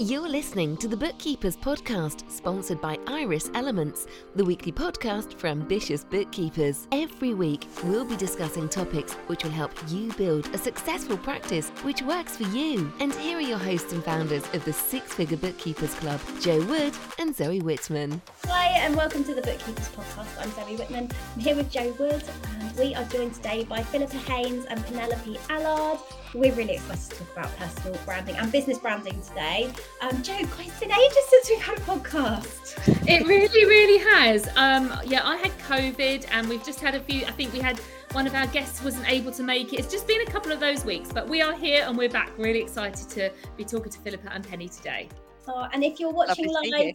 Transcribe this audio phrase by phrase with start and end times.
[0.00, 4.06] You're listening to the Bookkeepers Podcast, sponsored by Iris Elements,
[4.36, 6.86] the weekly podcast for ambitious bookkeepers.
[6.92, 12.00] Every week, we'll be discussing topics which will help you build a successful practice which
[12.02, 12.92] works for you.
[13.00, 16.94] And here are your hosts and founders of the Six Figure Bookkeepers Club, Jo Wood
[17.18, 18.22] and Zoe Whitman.
[18.44, 20.40] Hi, and welcome to the Bookkeepers Podcast.
[20.40, 21.10] I'm Zoe Whitman.
[21.34, 22.22] I'm here with Jo Wood,
[22.60, 25.98] and we are joined today by Philippa Haynes and Penelope Allard.
[26.34, 29.72] We're really excited to talk about personal branding and business branding today.
[30.00, 33.08] Um, Jo, it's been ages since we've had a podcast.
[33.08, 34.48] It really, really has.
[34.56, 37.24] Um, yeah, I had COVID, and we've just had a few.
[37.26, 37.80] I think we had
[38.12, 39.80] one of our guests wasn't able to make it.
[39.80, 42.30] It's just been a couple of those weeks, but we are here and we're back.
[42.38, 45.08] Really excited to be talking to Philippa and Penny today.
[45.48, 46.94] Oh, and if you're watching live,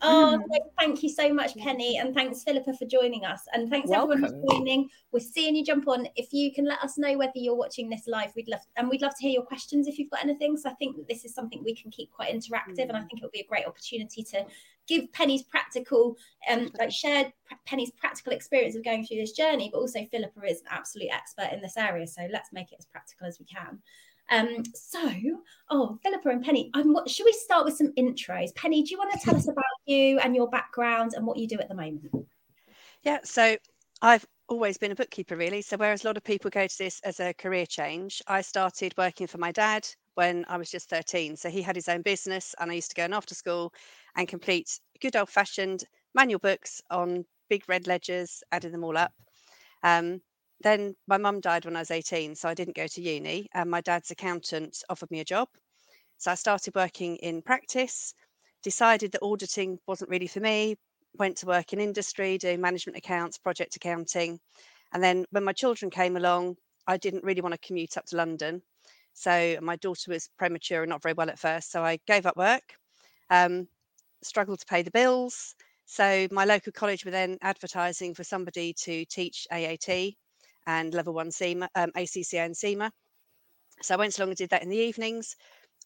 [0.00, 0.58] Oh, mm.
[0.78, 3.42] thank you so much, Penny, and thanks, Philippa, for joining us.
[3.52, 4.24] And thanks Welcome.
[4.24, 4.88] everyone for joining.
[5.12, 6.06] We're seeing you jump on.
[6.14, 9.02] If you can let us know whether you're watching this live, we'd love and we'd
[9.02, 10.56] love to hear your questions if you've got anything.
[10.56, 12.88] So I think that this is something we can keep quite interactive, mm.
[12.88, 13.08] and I mm.
[13.08, 14.44] think it'll be a great opportunity to
[14.86, 16.16] give Penny's practical,
[16.50, 17.32] um, like share
[17.66, 19.68] Penny's practical experience of going through this journey.
[19.72, 22.86] But also, Philippa is an absolute expert in this area, so let's make it as
[22.86, 23.80] practical as we can.
[24.30, 25.10] Um, so,
[25.70, 28.54] oh, Philippa and Penny, what, should we start with some intros?
[28.54, 31.46] Penny, do you want to tell us about you and your background and what you
[31.46, 32.10] do at the moment?
[33.02, 33.56] Yeah, so
[34.02, 35.62] I've always been a bookkeeper, really.
[35.62, 38.94] So, whereas a lot of people go to this as a career change, I started
[38.96, 41.36] working for my dad when I was just 13.
[41.36, 43.72] So, he had his own business, and I used to go in after school
[44.16, 49.12] and complete good old fashioned manual books on big red ledgers, adding them all up.
[49.82, 50.20] Um,
[50.60, 53.48] then my mum died when I was 18, so I didn't go to uni.
[53.54, 55.48] And my dad's accountant offered me a job.
[56.16, 58.12] So I started working in practice,
[58.62, 60.76] decided that auditing wasn't really for me,
[61.18, 64.38] went to work in industry, doing management accounts, project accounting.
[64.92, 68.16] And then when my children came along, I didn't really want to commute up to
[68.16, 68.62] London.
[69.14, 71.70] So my daughter was premature and not very well at first.
[71.70, 72.62] So I gave up work,
[73.30, 73.68] um,
[74.22, 75.54] struggled to pay the bills.
[75.86, 80.14] So my local college were then advertising for somebody to teach AAT
[80.66, 82.92] and level one CIMA, um, ACCA and CIMA.
[83.82, 85.34] So I went along and did that in the evenings,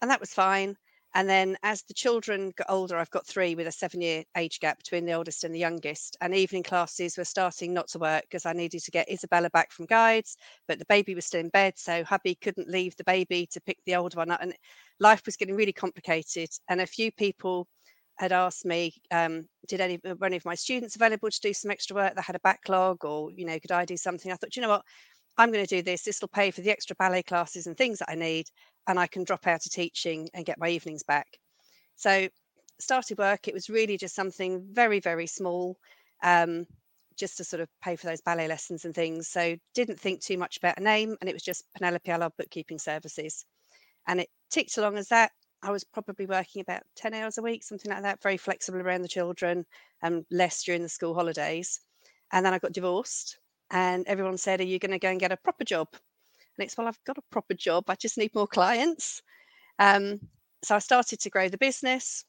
[0.01, 0.77] and that was fine.
[1.15, 4.61] And then as the children got older, I've got three with a seven year age
[4.61, 6.17] gap between the oldest and the youngest.
[6.21, 9.73] And evening classes were starting not to work because I needed to get Isabella back
[9.73, 10.37] from guides,
[10.67, 11.75] but the baby was still in bed.
[11.77, 14.41] So hubby couldn't leave the baby to pick the older one up.
[14.43, 14.55] And
[15.01, 16.49] life was getting really complicated.
[16.69, 17.69] And a few people
[18.17, 21.71] had asked me, um, did any were any of my students available to do some
[21.71, 24.31] extra work that had a backlog, or you know, could I do something?
[24.31, 24.85] I thought, you know what,
[25.39, 26.03] I'm going to do this.
[26.03, 28.47] This will pay for the extra ballet classes and things that I need,
[28.87, 31.27] and I can drop out of teaching and get my evenings back.
[31.97, 32.29] So
[32.81, 33.49] started work.
[33.49, 35.77] It was really just something very very small.
[36.23, 36.67] Um,
[37.17, 39.29] just to sort of pay for those ballet lessons and things.
[39.29, 42.79] So didn't think too much about a name, and it was just Penelope Allard Bookkeeping
[42.79, 43.45] Services,
[44.07, 45.31] and it ticked along as that.
[45.63, 49.03] I was probably working about 10 hours a week, something like that, very flexible around
[49.03, 49.65] the children
[50.03, 51.79] and less during the school holidays.
[52.33, 53.39] And then I got divorced,
[53.73, 55.89] and everyone said, Are you going to go and get a proper job?
[55.93, 57.85] And it's, Well, I've got a proper job.
[57.89, 59.23] I just need more clients.
[59.79, 60.21] Um,
[60.63, 62.25] so I started to grow the business,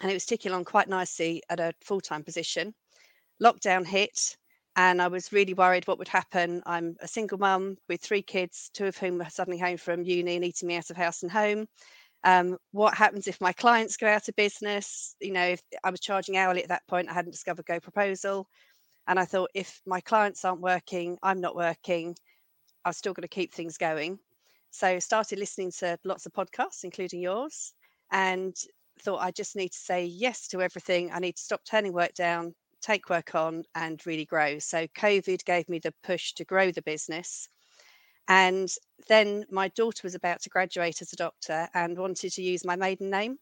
[0.00, 2.74] and it was ticking along quite nicely at a full time position.
[3.42, 4.36] Lockdown hit,
[4.76, 6.62] and I was really worried what would happen.
[6.66, 10.36] I'm a single mum with three kids, two of whom are suddenly home from uni
[10.36, 11.66] and eating me out of house and home
[12.24, 16.00] um, what happens if my clients go out of business you know if i was
[16.00, 18.44] charging hourly at that point i hadn't discovered GoProposal
[19.08, 22.14] and i thought if my clients aren't working i'm not working
[22.84, 24.18] i've still got to keep things going.
[24.70, 27.72] So started listening to lots of podcasts including yours
[28.12, 28.54] and
[29.02, 31.10] thought i just need to say yes to everything.
[31.12, 34.58] I need to stop turning work down take work on and really grow.
[34.60, 37.48] So covid gave me the push to grow the business
[38.28, 38.68] and
[39.08, 42.76] then my daughter was about to graduate as a doctor and wanted to use my
[42.76, 43.38] maiden name,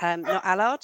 [0.00, 0.80] um, not Allard.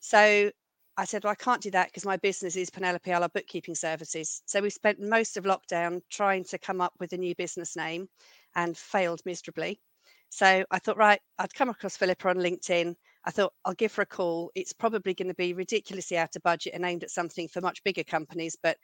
[0.00, 0.50] So
[0.96, 4.42] I said, well, I can't do that because my business is Penelope Allard Bookkeeping Services.
[4.46, 8.08] So we spent most of lockdown trying to come up with a new business name
[8.54, 9.80] and failed miserably.
[10.30, 12.94] So I thought, right, I'd come across Philippa on LinkedIn.
[13.24, 14.52] I thought I'll give her a call.
[14.54, 17.82] It's probably going to be ridiculously out of budget and aimed at something for much
[17.84, 18.76] bigger companies, but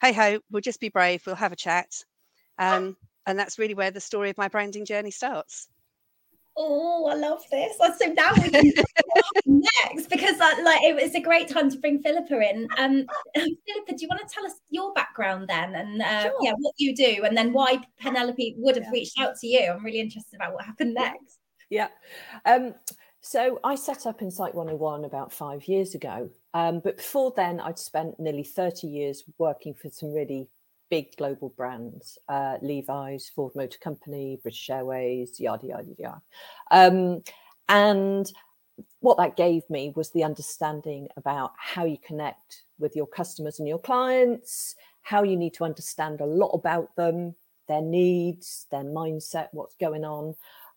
[0.00, 1.22] hey ho, we'll just be brave.
[1.26, 1.88] We'll have a chat.
[2.58, 2.96] Um,
[3.26, 5.68] and that's really where the story of my branding journey starts
[6.58, 7.76] oh i love this.
[7.78, 8.72] So now we can
[9.46, 12.68] next because uh, like it was a great time to bring philippa in.
[12.78, 15.74] Um philippa do you want to tell us your background then?
[15.74, 16.38] And uh, sure.
[16.42, 18.90] yeah what you do and then why penelope would have yeah.
[18.90, 19.70] reached out to you.
[19.70, 21.38] I'm really interested about what happened next.
[21.70, 21.88] Yeah.
[22.44, 22.74] Um
[23.20, 26.30] so I set up Insight 101 about five years ago.
[26.54, 30.48] Um, but before then, I'd spent nearly 30 years working for some really
[30.90, 36.22] big global brands, uh, Levi's, Ford Motor Company, British Airways, yada, yada, yada.
[36.70, 37.22] Um,
[37.68, 38.30] and
[39.00, 43.68] what that gave me was the understanding about how you connect with your customers and
[43.68, 47.34] your clients, how you need to understand a lot about them,
[47.66, 50.34] their needs, their mindset, what's going on,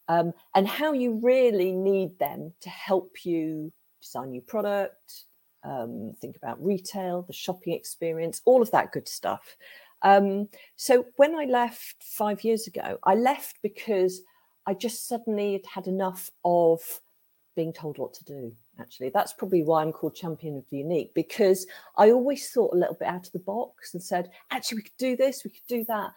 [0.07, 3.71] um, and how you really need them to help you
[4.01, 5.25] design your product,
[5.63, 9.55] um, think about retail, the shopping experience, all of that good stuff.
[10.03, 14.21] Um, so when I left five years ago, I left because
[14.65, 16.81] I just suddenly had had enough of
[17.55, 18.53] being told what to do.
[18.79, 21.67] Actually, that's probably why I'm called champion of the unique because
[21.97, 24.97] I always thought a little bit out of the box and said, actually, we could
[24.97, 26.13] do this, we could do that.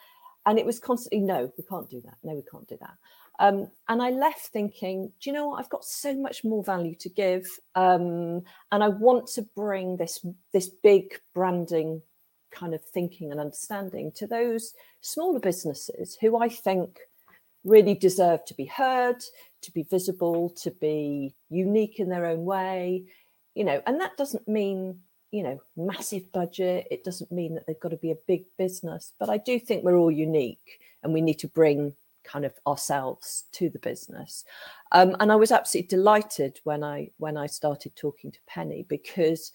[0.46, 2.16] And it was constantly, no, we can't do that.
[2.22, 2.94] No, we can't do that.
[3.40, 5.58] Um, and I left thinking, do you know what?
[5.58, 10.24] I've got so much more value to give, um, and I want to bring this
[10.52, 12.00] this big branding
[12.54, 17.00] kind of thinking and understanding to those smaller businesses who I think
[17.64, 19.22] really deserve to be heard,
[19.62, 23.04] to be visible, to be unique in their own way,
[23.54, 23.82] you know.
[23.86, 26.86] And that doesn't mean you know massive budget.
[26.90, 29.82] It doesn't mean that they've got to be a big business, but I do think
[29.82, 34.44] we're all unique, and we need to bring kind of ourselves to the business.
[34.92, 39.52] Um, and I was absolutely delighted when I when I started talking to Penny because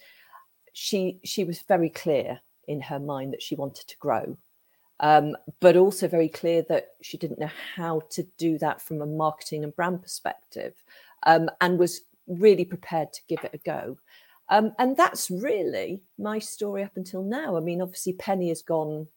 [0.74, 4.38] she she was very clear in her mind that she wanted to grow,
[5.02, 9.06] um, but also very clear that she didn't know how to do that from a
[9.06, 10.76] marketing and brand perspective,
[11.24, 13.98] um, and was really prepared to give it a go.
[14.50, 17.58] Um, and that's really my story up until now.
[17.58, 19.08] I mean, obviously, Penny has gone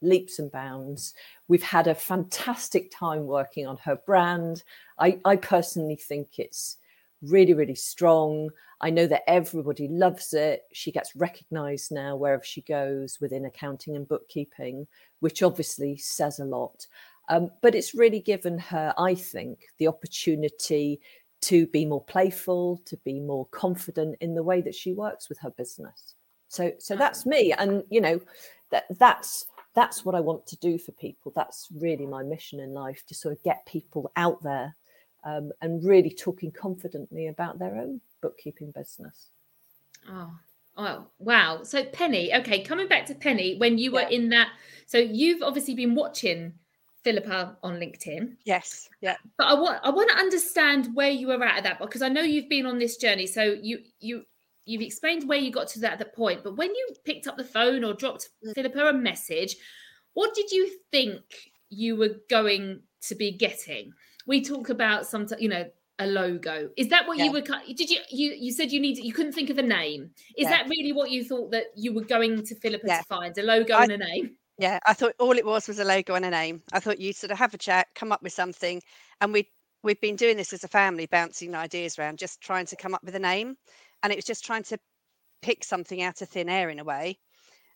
[0.00, 1.14] leaps and bounds.
[1.48, 4.64] We've had a fantastic time working on her brand.
[4.98, 6.78] I, I personally think it's
[7.22, 8.50] really, really strong.
[8.80, 10.62] I know that everybody loves it.
[10.72, 14.86] She gets recognized now wherever she goes within accounting and bookkeeping,
[15.20, 16.86] which obviously says a lot.
[17.28, 21.00] Um, but it's really given her, I think, the opportunity
[21.42, 25.38] to be more playful, to be more confident in the way that she works with
[25.38, 26.14] her business.
[26.48, 28.20] So, so that's me, and you know,
[28.70, 31.32] that that's that's what I want to do for people.
[31.34, 34.76] That's really my mission in life to sort of get people out there
[35.24, 39.28] um, and really talking confidently about their own bookkeeping business.
[40.08, 40.32] Oh,
[40.76, 41.62] Oh, wow.
[41.64, 44.08] So, Penny, okay, coming back to Penny, when you were yeah.
[44.08, 44.48] in that,
[44.86, 46.54] so you've obviously been watching
[47.04, 48.36] Philippa on LinkedIn.
[48.44, 48.88] Yes.
[49.00, 49.16] Yeah.
[49.36, 52.08] But I want I want to understand where you were at at that because I
[52.08, 53.26] know you've been on this journey.
[53.26, 54.24] So you you
[54.64, 57.44] you've explained where you got to that, that point, but when you picked up the
[57.44, 58.54] phone or dropped mm.
[58.54, 59.56] Philippa a message,
[60.14, 61.22] what did you think
[61.68, 63.92] you were going to be getting?
[64.26, 65.64] We talk about some, you know,
[65.98, 66.70] a logo.
[66.76, 67.24] Is that what yeah.
[67.24, 67.40] you were?
[67.40, 70.10] Did you you you said you needed you couldn't think of a name?
[70.36, 70.50] Is yeah.
[70.50, 72.98] that really what you thought that you were going to Philippa yeah.
[72.98, 74.36] to find a logo I, and a name?
[74.58, 76.62] Yeah, I thought all it was was a logo and a name.
[76.72, 78.82] I thought you'd sort of have a chat, come up with something,
[79.20, 79.48] and we
[79.82, 83.02] we've been doing this as a family, bouncing ideas around, just trying to come up
[83.04, 83.56] with a name
[84.02, 84.78] and it was just trying to
[85.40, 87.18] pick something out of thin air in a way.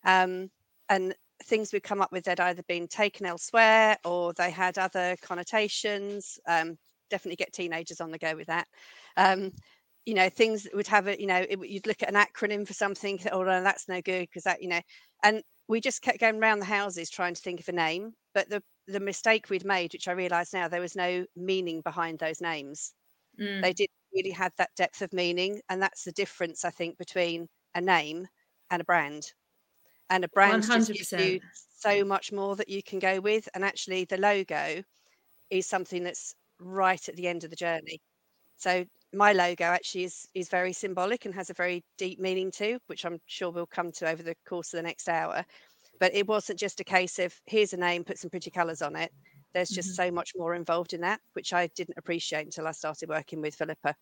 [0.03, 0.49] Um,
[0.89, 5.15] and things we'd come up with had either been taken elsewhere or they had other
[5.21, 6.39] connotations.
[6.47, 6.77] Um,
[7.09, 8.67] definitely get teenagers on the go with that.
[9.15, 9.51] Um,
[10.05, 12.65] you know, things that would have a, you know, it, you'd look at an acronym
[12.65, 14.81] for something, oh, no, that's no good because that, you know,
[15.23, 18.13] and we just kept going around the houses trying to think of a name.
[18.33, 22.19] But the the mistake we'd made, which I realise now, there was no meaning behind
[22.19, 22.93] those names.
[23.39, 23.61] Mm.
[23.61, 25.61] They didn't really have that depth of meaning.
[25.67, 28.27] And that's the difference, I think, between a name
[28.71, 29.33] and a brand.
[30.09, 30.87] And a brand 100%.
[30.87, 31.39] just gives you
[31.77, 33.47] so much more that you can go with.
[33.53, 34.83] And actually, the logo
[35.49, 38.01] is something that's right at the end of the journey.
[38.57, 42.79] So my logo actually is is very symbolic and has a very deep meaning too,
[42.87, 45.45] which I'm sure we'll come to over the course of the next hour.
[45.99, 48.95] But it wasn't just a case of here's a name, put some pretty colours on
[48.95, 49.11] it.
[49.53, 50.07] There's just mm-hmm.
[50.07, 53.55] so much more involved in that, which I didn't appreciate until I started working with
[53.55, 53.95] Philippa.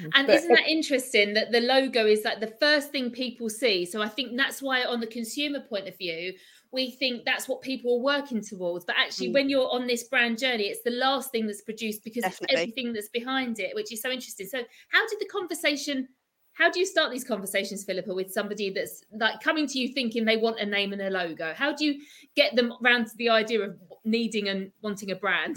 [0.00, 3.48] Mm, and but, isn't that interesting that the logo is like the first thing people
[3.48, 3.84] see?
[3.84, 6.34] So I think that's why, on the consumer point of view,
[6.72, 8.84] we think that's what people are working towards.
[8.84, 9.34] But actually, mm.
[9.34, 12.54] when you're on this brand journey, it's the last thing that's produced because Definitely.
[12.54, 14.46] it's everything that's behind it, which is so interesting.
[14.46, 16.08] So, how did the conversation?
[16.52, 20.24] How do you start these conversations, Philippa, with somebody that's like coming to you thinking
[20.24, 21.52] they want a name and a logo?
[21.54, 22.00] How do you
[22.36, 25.56] get them around to the idea of needing and wanting a brand?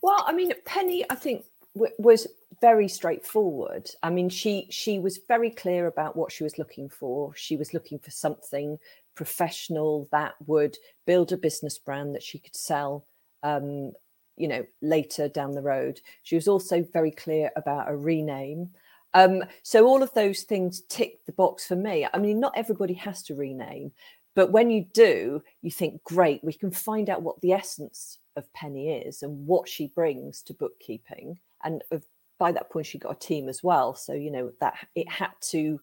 [0.00, 2.26] Well, I mean, Penny, I think was
[2.60, 3.90] very straightforward.
[4.02, 7.34] I mean, she she was very clear about what she was looking for.
[7.34, 8.78] She was looking for something
[9.14, 10.76] professional that would
[11.06, 13.04] build a business brand that she could sell.
[13.42, 13.92] Um,
[14.36, 16.00] you know, later down the road.
[16.22, 18.70] She was also very clear about a rename.
[19.12, 22.06] Um, so all of those things tick the box for me.
[22.12, 23.92] I mean, not everybody has to rename,
[24.34, 28.50] but when you do, you think, great, we can find out what the essence of
[28.54, 32.04] Penny is and what she brings to bookkeeping and of
[32.40, 35.30] by that point she got a team as well so you know that it had
[35.40, 35.78] to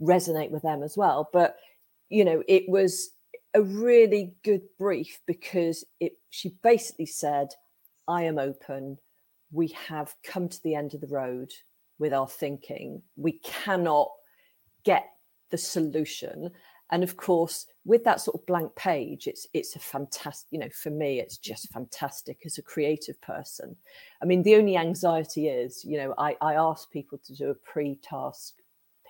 [0.00, 1.56] resonate with them as well but
[2.08, 3.10] you know it was
[3.54, 7.48] a really good brief because it she basically said
[8.08, 8.98] i am open.
[9.52, 11.52] We have come to the end of the road
[11.98, 13.02] with our thinking.
[13.16, 14.08] We cannot
[14.84, 15.06] get
[15.50, 16.50] the solution
[16.90, 20.68] and of course with that sort of blank page it's it's a fantastic you know
[20.72, 23.76] for me it's just fantastic as a creative person
[24.22, 27.54] i mean the only anxiety is you know i i ask people to do a
[27.54, 28.54] pre-task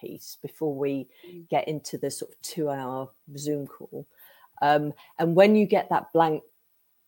[0.00, 1.48] piece before we mm.
[1.48, 4.06] get into the sort of two hour zoom call
[4.60, 6.42] um, and when you get that blank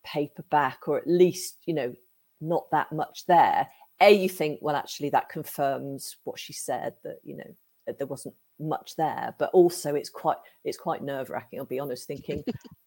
[0.05, 1.93] paper back or at least you know
[2.39, 3.67] not that much there
[4.01, 7.55] a you think well actually that confirms what she said that you know
[7.97, 12.07] there wasn't much there but also it's quite it's quite nerve wracking i'll be honest
[12.07, 12.43] thinking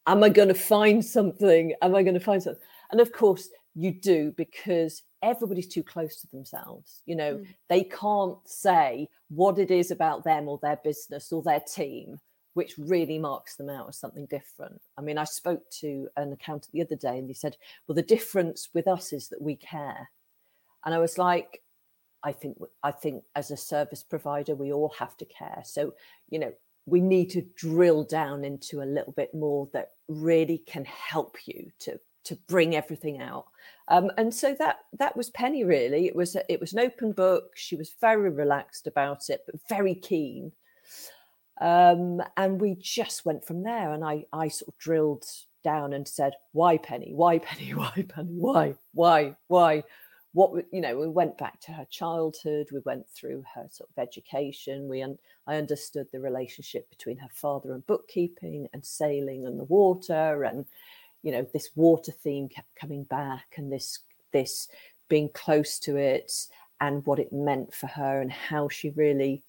[0.06, 1.74] am i going to find something?
[1.82, 6.20] Am i going to find something and of course you do because everybody's too close
[6.20, 7.36] to themselves you know?
[7.36, 7.46] Mm.
[7.68, 12.18] they can't say what it is about them or their business or their team
[12.54, 14.80] which really marks them out as something different.
[14.96, 18.02] I mean i spoke to an accountant the other day and he said well the
[18.02, 20.10] difference with us is that we care.
[20.84, 21.62] And i was like
[22.24, 25.62] I think I think as a service provider, we all have to care.
[25.64, 25.94] So,
[26.30, 26.52] you know,
[26.86, 31.70] we need to drill down into a little bit more that really can help you
[31.80, 33.44] to to bring everything out.
[33.88, 36.06] Um, and so that that was Penny really.
[36.06, 37.52] It was a, it was an open book.
[37.54, 40.52] She was very relaxed about it, but very keen.
[41.60, 43.92] Um, and we just went from there.
[43.92, 45.24] And I I sort of drilled
[45.62, 47.12] down and said, "Why Penny?
[47.14, 47.70] Why Penny?
[47.74, 48.36] Why Penny?
[48.36, 48.74] Why?
[48.92, 49.36] Why?
[49.48, 49.84] Why?
[50.34, 54.02] What you know we went back to her childhood we went through her sort of
[54.02, 59.58] education we un- i understood the relationship between her father and bookkeeping and sailing and
[59.58, 60.66] the water and
[61.22, 64.00] you know this water theme kept coming back and this
[64.32, 64.68] this
[65.08, 66.32] being close to it
[66.80, 69.42] and what it meant for her and how she really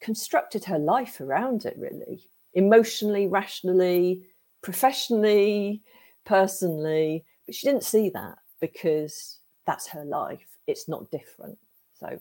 [0.00, 2.24] constructed her life around it really.
[2.54, 4.22] Emotionally rationally
[4.62, 5.82] professionally
[6.24, 7.24] personally.
[7.46, 9.38] But she didn't see that because
[9.70, 10.46] that's her life.
[10.66, 11.56] It's not different.
[11.94, 12.18] So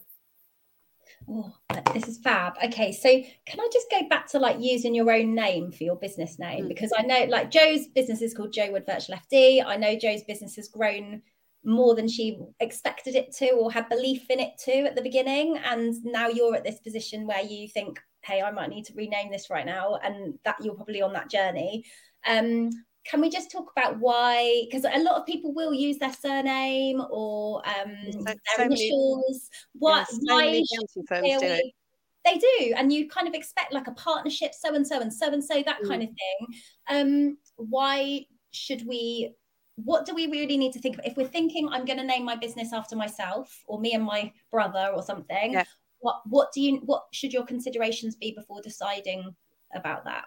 [1.27, 1.51] Oh,
[1.93, 2.53] this is fab.
[2.63, 3.09] Okay, so
[3.47, 6.65] can I just go back to like using your own name for your business name?
[6.65, 6.67] Mm.
[6.67, 9.65] Because I know like Jo's business is called Jo Wood Virtual FD.
[9.65, 11.23] I know Jo's business has grown
[11.65, 15.57] more than she expected it to or had belief in it to at the beginning.
[15.57, 19.31] And now you're at this position where you think, hey, I might need to rename
[19.31, 19.95] this right now.
[20.03, 21.85] And that you're probably on that journey.
[22.27, 22.69] Um,
[23.05, 24.63] can we just talk about why?
[24.69, 29.49] Because a lot of people will use their surname or um, so, their so initials.
[29.73, 30.07] What?
[30.21, 30.61] why?
[31.09, 31.73] They,
[32.25, 35.31] they do, and you kind of expect like a partnership, so and so and so
[35.31, 35.87] and so, that mm.
[35.87, 36.61] kind of thing.
[36.89, 39.33] Um, why should we?
[39.75, 42.25] What do we really need to think of if we're thinking I'm going to name
[42.25, 45.53] my business after myself or me and my brother or something?
[45.53, 45.63] Yeah.
[45.99, 46.77] What What do you?
[46.85, 49.33] What should your considerations be before deciding
[49.73, 50.25] about that?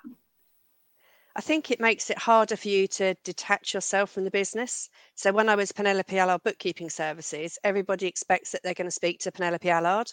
[1.35, 4.91] I think it makes it harder for you to detach yourself from the business.
[5.15, 9.21] So when I was Penelope Allard Bookkeeping Services, everybody expects that they're going to speak
[9.21, 10.13] to Penelope Allard.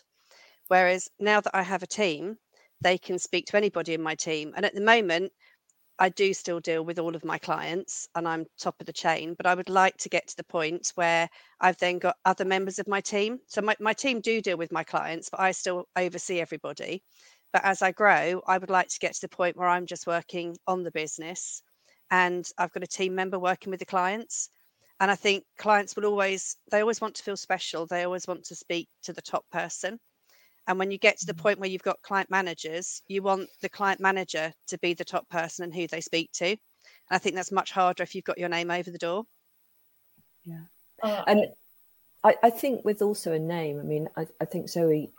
[0.70, 2.38] Whereas now that I have a team,
[2.82, 4.54] they can speak to anybody in my team.
[4.56, 5.34] And at the moment,
[6.02, 9.34] I do still deal with all of my clients and I'm top of the chain,
[9.34, 11.28] but I would like to get to the point where
[11.60, 13.40] I've then got other members of my team.
[13.48, 17.04] So my, my team do deal with my clients, but I still oversee everybody.
[17.52, 20.08] But as I grow, I would like to get to the point where I'm just
[20.08, 21.64] working on the business
[22.12, 24.50] and I've got a team member working with the clients.
[25.00, 27.88] And I think clients will always, they always want to feel special.
[27.88, 30.00] They always want to speak to the top person.
[30.68, 31.42] And when you get to the mm.
[31.42, 35.28] point where you've got client managers, you want the client manager to be the top
[35.30, 36.48] person and who they speak to.
[36.48, 36.58] And
[37.10, 39.24] I think that's much harder if you've got your name over the door.
[40.44, 41.24] Yeah.
[41.26, 41.48] And
[42.24, 45.12] I, I think with also a name, I mean, I, I think Zoe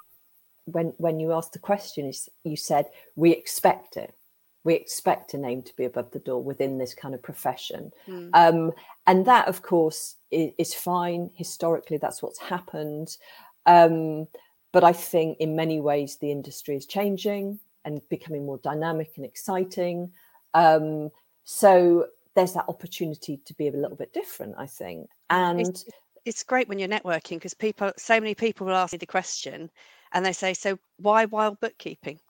[0.66, 2.12] when when you asked the question,
[2.44, 2.86] you said
[3.16, 4.14] we expect it.
[4.62, 8.30] We expect a name to be above the door within this kind of profession, mm.
[8.34, 8.72] um,
[9.06, 11.30] and that, of course, is, is, fine.
[11.34, 13.16] Historically, that's what's happened.
[13.64, 14.28] Um,
[14.72, 19.24] but I think in many ways the industry is changing and becoming more dynamic and
[19.24, 20.12] exciting.
[20.54, 21.10] Um,
[21.44, 25.08] so there's that opportunity to be a little bit different, I think.
[25.30, 25.84] And it's,
[26.24, 29.70] it's great when you're networking because people, so many people will ask me the question,
[30.12, 32.20] and they say, "So why wild bookkeeping?"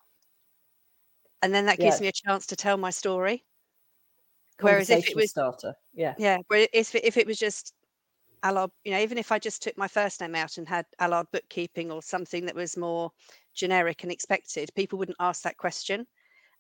[1.43, 2.03] And then that gives yeah.
[2.03, 3.45] me a chance to tell my story.
[4.61, 6.39] Whereas if it was starter, yeah, yeah.
[6.51, 7.73] If if it was just
[8.43, 11.27] Allard, you know, even if I just took my first name out and had Allard
[11.33, 13.11] bookkeeping or something that was more
[13.55, 16.07] generic and expected, people wouldn't ask that question.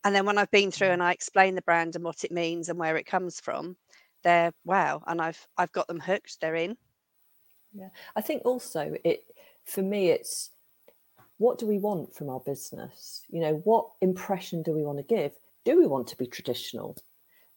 [0.05, 0.95] And then when I've been through mm.
[0.95, 3.77] and I explain the brand and what it means and where it comes from,
[4.23, 6.41] they're wow, and I've I've got them hooked.
[6.41, 6.77] They're in.
[7.73, 9.25] Yeah, I think also it
[9.65, 10.51] for me, it's
[11.41, 13.23] what do we want from our business?
[13.31, 15.33] You know, what impression do we want to give?
[15.65, 16.99] Do we want to be traditional?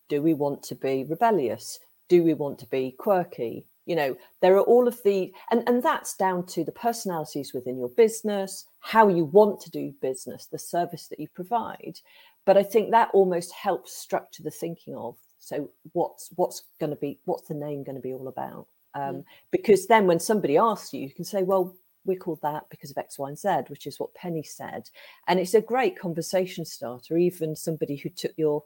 [0.08, 1.80] Do we want to be rebellious?
[2.08, 3.66] Do we want to be quirky?
[3.86, 7.78] You know, there are all of the, and, and that's down to the personalities within
[7.78, 12.00] your business, how you want to do business, the service that you provide.
[12.46, 16.96] But I think that almost helps structure the thinking of so what's what's going to
[16.96, 18.68] be what's the name going to be all about?
[18.96, 19.24] Um, mm.
[19.52, 21.76] Because then when somebody asks you, you can say, well,
[22.06, 24.90] we're called that because of X, Y, and Z, which is what Penny said.
[25.28, 27.18] And it's a great conversation starter.
[27.18, 28.64] Even somebody who took your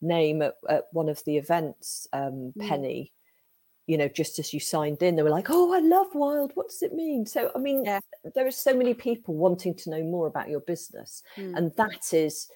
[0.00, 2.68] name at, at one of the events, um, mm.
[2.68, 3.12] Penny,
[3.86, 6.52] you know, just as you signed in, they were like, oh, I love wild.
[6.54, 7.26] What does it mean?
[7.26, 8.00] So, I mean, yeah.
[8.34, 11.22] there are so many people wanting to know more about your business.
[11.36, 11.56] Mm.
[11.56, 12.48] And that is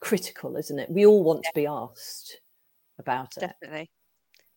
[0.00, 0.90] critical, isn't it?
[0.90, 1.50] We all want yeah.
[1.50, 2.40] to be asked
[2.98, 3.40] about it.
[3.40, 3.90] Definitely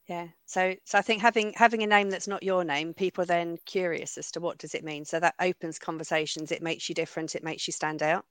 [0.08, 3.28] yeah so so i think having having a name that's not your name people are
[3.28, 6.96] then curious as to what does it mean so that opens conversations it makes you
[6.96, 8.26] different it makes you stand out.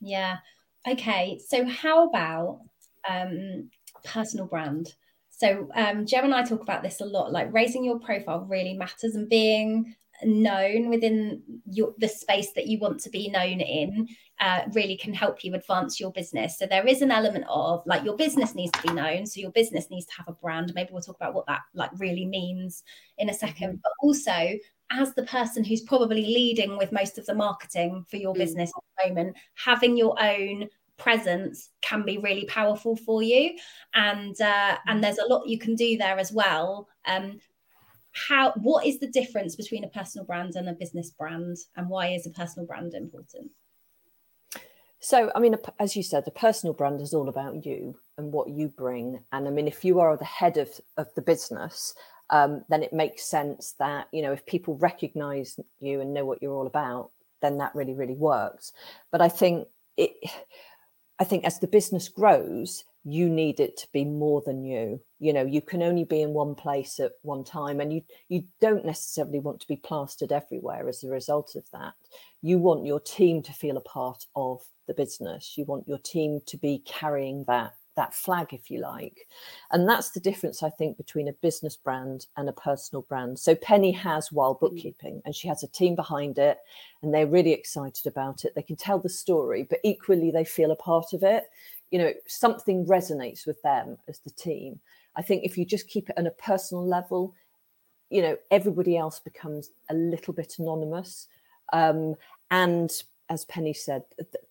[0.00, 0.38] Yeah
[0.88, 2.60] okay so how about
[3.08, 3.70] um
[4.04, 4.94] personal brand?
[5.30, 8.74] So um Jem and I talk about this a lot like raising your profile really
[8.74, 14.08] matters and being known within your the space that you want to be known in
[14.40, 18.04] uh, really can help you advance your business so there is an element of like
[18.04, 20.90] your business needs to be known so your business needs to have a brand maybe
[20.92, 22.82] we'll talk about what that like really means
[23.18, 23.80] in a second mm-hmm.
[23.82, 24.56] but also
[24.92, 28.38] as the person who's probably leading with most of the marketing for your mm.
[28.38, 33.56] business at the moment having your own presence can be really powerful for you
[33.94, 35.02] and uh, and mm.
[35.02, 37.40] there's a lot you can do there as well um,
[38.12, 42.08] how what is the difference between a personal brand and a business brand and why
[42.08, 43.50] is a personal brand important?
[45.00, 48.48] So i mean as you said the personal brand is all about you and what
[48.48, 49.20] you bring.
[49.32, 51.94] And i mean if you are the head of, of the business
[52.32, 56.40] um, then it makes sense that you know if people recognize you and know what
[56.42, 57.10] you're all about
[57.42, 58.72] then that really really works.
[59.10, 60.12] But i think it
[61.18, 65.00] i think as the business grows you need it to be more than you.
[65.18, 68.44] You know you can only be in one place at one time and you you
[68.60, 71.94] don't necessarily want to be plastered everywhere as a result of that.
[72.42, 75.56] You want your team to feel a part of the business.
[75.56, 79.28] You want your team to be carrying that that flag if you like.
[79.72, 83.38] And that's the difference i think between a business brand and a personal brand.
[83.38, 84.60] So penny has wild mm.
[84.60, 86.58] bookkeeping and she has a team behind it
[87.02, 88.54] and they're really excited about it.
[88.54, 91.44] They can tell the story but equally they feel a part of it
[91.90, 94.80] you know something resonates with them as the team.
[95.16, 97.34] I think if you just keep it on a personal level
[98.10, 101.28] you know everybody else becomes a little bit anonymous.
[101.72, 102.16] Um,
[102.50, 102.90] and
[103.28, 104.02] as penny said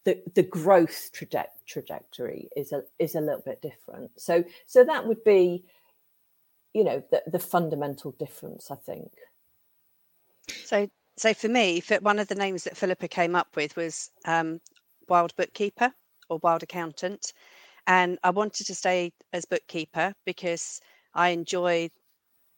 [0.05, 4.09] the, the, growth traje- trajectory is a is a little bit different.
[4.15, 5.65] So so that would be
[6.73, 9.11] you know the, the fundamental difference i think.
[10.63, 14.61] So so for me one of the names that philippa came up with was um,
[15.09, 15.93] wild bookkeeper
[16.29, 17.33] or wild accountant.
[17.87, 20.79] And I wanted to stay as bookkeeper because
[21.13, 21.89] I enjoy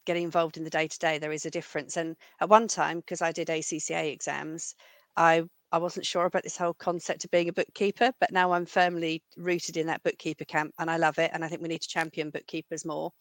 [0.05, 1.17] getting involved in the day to day.
[1.17, 1.97] There is a difference.
[1.97, 4.75] And at one time, because I did ACCA exams,
[5.15, 8.65] I I wasn't sure about this whole concept of being a bookkeeper, but now I'm
[8.65, 11.31] firmly rooted in that bookkeeper camp and I love it.
[11.33, 13.13] And I think we need to champion bookkeepers more.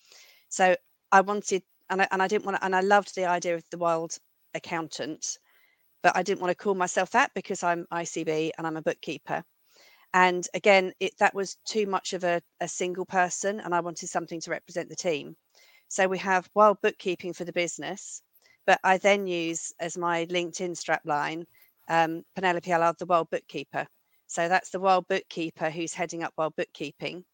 [0.49, 0.75] So
[1.13, 3.63] I wanted, and I, and I didn't want to, and I loved the idea of
[3.71, 4.17] the wild
[4.55, 5.39] accountant,
[6.03, 9.45] but I didn't want to call myself that because I'm ICB and I'm a bookkeeper
[10.15, 14.09] and again it that was too much of a, a single person and i wanted
[14.09, 15.37] something to represent the team.
[15.89, 18.23] So we have wild bookkeeping for the business
[18.67, 21.45] but i then use as my linkedin strapline
[21.89, 23.87] um, penelope allard the wild bookkeeper.
[24.29, 27.25] So that's the wild bookkeeper who's heading up wild bookkeeping.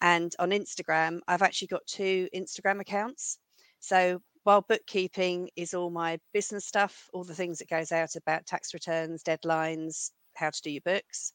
[0.00, 3.38] And on instagram i've actually got two instagram accounts.
[3.80, 8.46] So wild bookkeeping is all my business stuff all the things that goes out about
[8.46, 11.32] tax returns deadlines how to do your books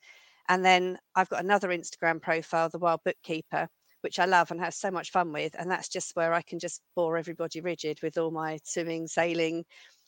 [0.49, 3.69] and then I've got another Instagram profile, The Wild Bookkeeper,
[4.01, 5.55] which I love and have so much fun with.
[5.57, 9.63] And that's just where I can just bore everybody rigid with all my swimming, sailing,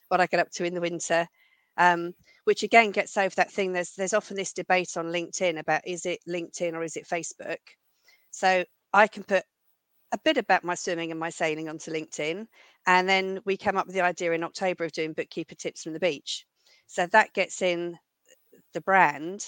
[0.08, 1.28] what I get up to in the winter.
[1.78, 3.72] Um, which again gets over that thing.
[3.72, 7.60] There's there's often this debate on LinkedIn about is it LinkedIn or is it Facebook?
[8.32, 9.44] So I can put
[10.12, 12.48] a bit about my swimming and my sailing onto LinkedIn.
[12.88, 15.94] And then we came up with the idea in October of doing bookkeeper tips from
[15.94, 16.46] the beach.
[16.88, 17.98] So that gets in
[18.74, 19.46] the brand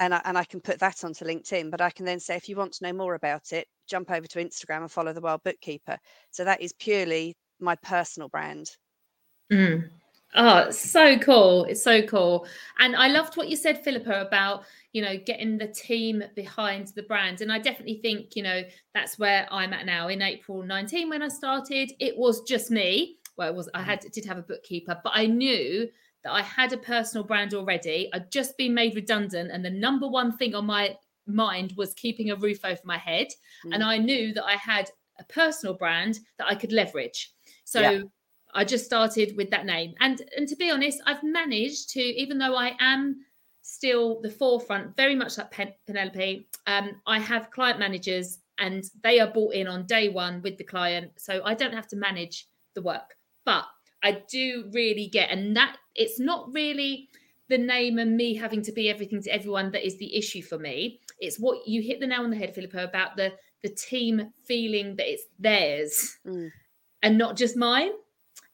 [0.00, 1.70] and I, and I can put that onto LinkedIn.
[1.70, 4.26] But I can then say, if you want to know more about it, jump over
[4.26, 5.98] to Instagram and follow the Wild Bookkeeper.
[6.30, 8.70] So that is purely my personal brand.
[9.52, 9.88] Mm.
[10.36, 11.64] Oh, so cool.
[11.64, 12.46] It's so cool.
[12.80, 17.04] And I loved what you said, Philippa, about, you know, getting the team behind the
[17.04, 17.40] brand.
[17.40, 18.62] And I definitely think, you know,
[18.94, 20.08] that's where I'm at now.
[20.08, 23.18] In April 19, when I started, it was just me.
[23.36, 23.84] Well, it was I mm.
[23.84, 25.88] had did have a bookkeeper, but I knew
[26.24, 28.10] that I had a personal brand already.
[28.12, 32.30] I'd just been made redundant, and the number one thing on my mind was keeping
[32.30, 33.28] a roof over my head.
[33.66, 33.74] Mm.
[33.74, 37.32] And I knew that I had a personal brand that I could leverage.
[37.64, 38.02] So yeah.
[38.54, 39.94] I just started with that name.
[40.00, 43.16] And and to be honest, I've managed to, even though I am
[43.62, 49.18] still the forefront, very much like Pen- Penelope, um, I have client managers and they
[49.20, 51.10] are bought in on day one with the client.
[51.16, 53.16] So I don't have to manage the work.
[53.44, 53.64] But
[54.04, 57.08] I do really get, and that it's not really
[57.48, 60.58] the name and me having to be everything to everyone that is the issue for
[60.58, 61.00] me.
[61.18, 64.94] It's what you hit the nail on the head, Philippa, about the the team feeling
[64.96, 66.50] that it's theirs mm.
[67.02, 67.92] and not just mine.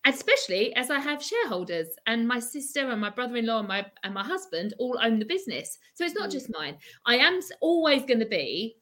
[0.07, 4.25] Especially as I have shareholders and my sister and my brother-in-law and my and my
[4.25, 5.77] husband all own the business.
[5.93, 6.33] So it's not mm.
[6.33, 6.79] just mine.
[7.05, 8.77] I am always going to be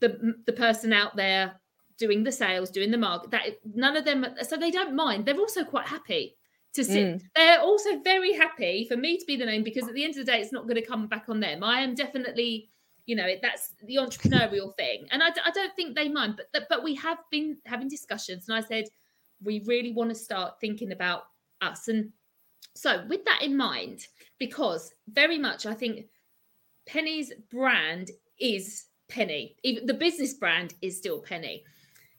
[0.00, 1.59] the the person out there
[2.00, 3.30] doing the sales, doing the market.
[3.30, 3.42] That
[3.74, 5.26] none of them, so they don't mind.
[5.26, 6.36] They're also quite happy
[6.74, 7.06] to sit.
[7.06, 7.22] Mm.
[7.36, 10.24] They're also very happy for me to be the name because at the end of
[10.24, 11.62] the day, it's not going to come back on them.
[11.62, 12.70] I am definitely,
[13.06, 16.40] you know, that's the entrepreneurial thing, and I, I don't think they mind.
[16.52, 18.86] But but we have been having discussions, and I said
[19.42, 21.24] we really want to start thinking about
[21.60, 21.88] us.
[21.88, 22.10] And
[22.74, 24.06] so with that in mind,
[24.38, 26.06] because very much I think
[26.86, 29.56] Penny's brand is Penny.
[29.62, 31.64] Even the business brand is still Penny.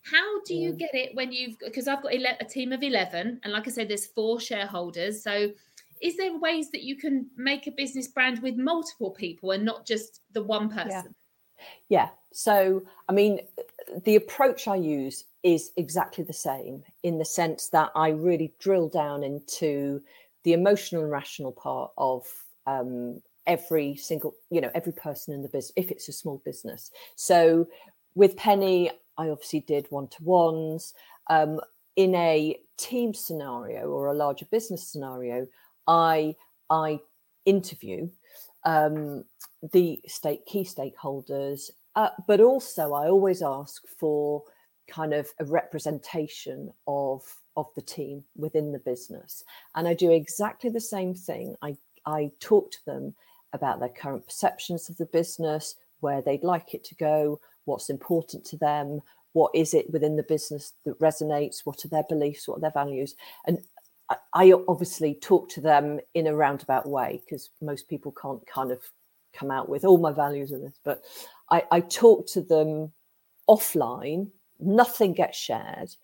[0.04, 3.54] How do you get it when you've because I've got a team of 11 and
[3.54, 5.52] like I said there's four shareholders so
[6.02, 9.86] is there ways that you can make a business brand with multiple people and not
[9.86, 11.16] just the one person?
[11.90, 12.02] Yeah.
[12.04, 12.10] yeah.
[12.34, 13.40] So, I mean,
[14.04, 18.90] the approach I use is exactly the same in the sense that I really drill
[18.90, 20.02] down into
[20.44, 22.26] the emotional and rational part of
[22.66, 26.92] um, every single, you know, every person in the business, if it's a small business.
[27.16, 27.68] So,
[28.16, 30.94] with Penny, I obviously did one to ones.
[31.30, 31.60] Um,
[31.96, 35.48] in a team scenario or a larger business scenario,
[35.88, 36.36] I
[36.70, 37.00] I
[37.46, 38.10] interview
[38.64, 39.26] um,
[39.74, 44.44] the state key stakeholders, uh, but also I always ask for
[44.88, 47.22] kind of a representation of
[47.56, 49.44] of the team within the business,
[49.76, 51.56] and I do exactly the same thing.
[51.62, 53.14] I I talk to them
[53.54, 58.46] about their current perceptions of the business, where they'd like it to go, what's important
[58.46, 59.02] to them,
[59.34, 62.72] what is it within the business that resonates, what are their beliefs, what are their
[62.72, 63.16] values.
[63.46, 63.60] And
[64.34, 68.82] I obviously talk to them in a roundabout way because most people can't kind of
[69.34, 71.04] come out with all my values in this, but
[71.50, 72.92] I, I talk to them
[73.50, 75.96] offline, nothing gets shared.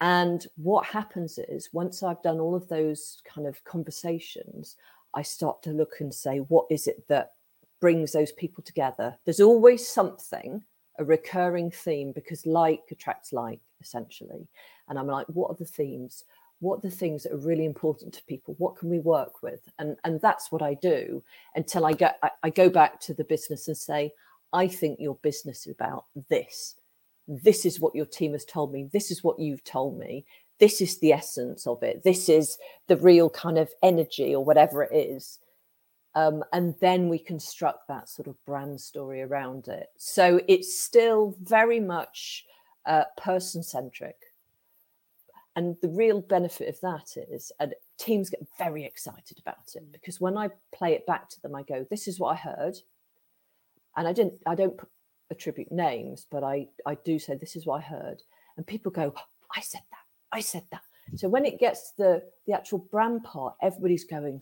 [0.00, 4.76] And what happens is once I've done all of those kind of conversations,
[5.14, 7.32] I start to look and say, what is it that
[7.80, 9.16] brings those people together?
[9.24, 10.64] There's always something
[10.98, 14.48] a recurring theme because like attracts like essentially.
[14.88, 16.24] And i'm like what are the themes?
[16.60, 18.54] What are the things that are really important to people?
[18.58, 19.60] What can we work with?
[19.78, 21.22] And and that's what i do
[21.54, 24.12] until i get I, I go back to the business and say
[24.52, 26.76] i think your business is about this.
[27.28, 28.88] This is what your team has told me.
[28.92, 30.24] This is what you've told me.
[30.58, 32.04] This is the essence of it.
[32.04, 35.38] This is the real kind of energy or whatever it is
[36.14, 39.88] um, and then we construct that sort of brand story around it.
[39.96, 42.44] So it's still very much
[42.84, 44.16] uh, person centric.
[45.56, 50.20] And the real benefit of that is, and teams get very excited about it because
[50.20, 52.76] when I play it back to them, I go, "This is what I heard,"
[53.96, 54.80] and I didn't, I don't
[55.30, 58.22] attribute names, but I, I do say, "This is what I heard,"
[58.56, 59.14] and people go,
[59.54, 60.82] "I said that, I said that."
[61.16, 64.40] So when it gets the the actual brand part, everybody's going,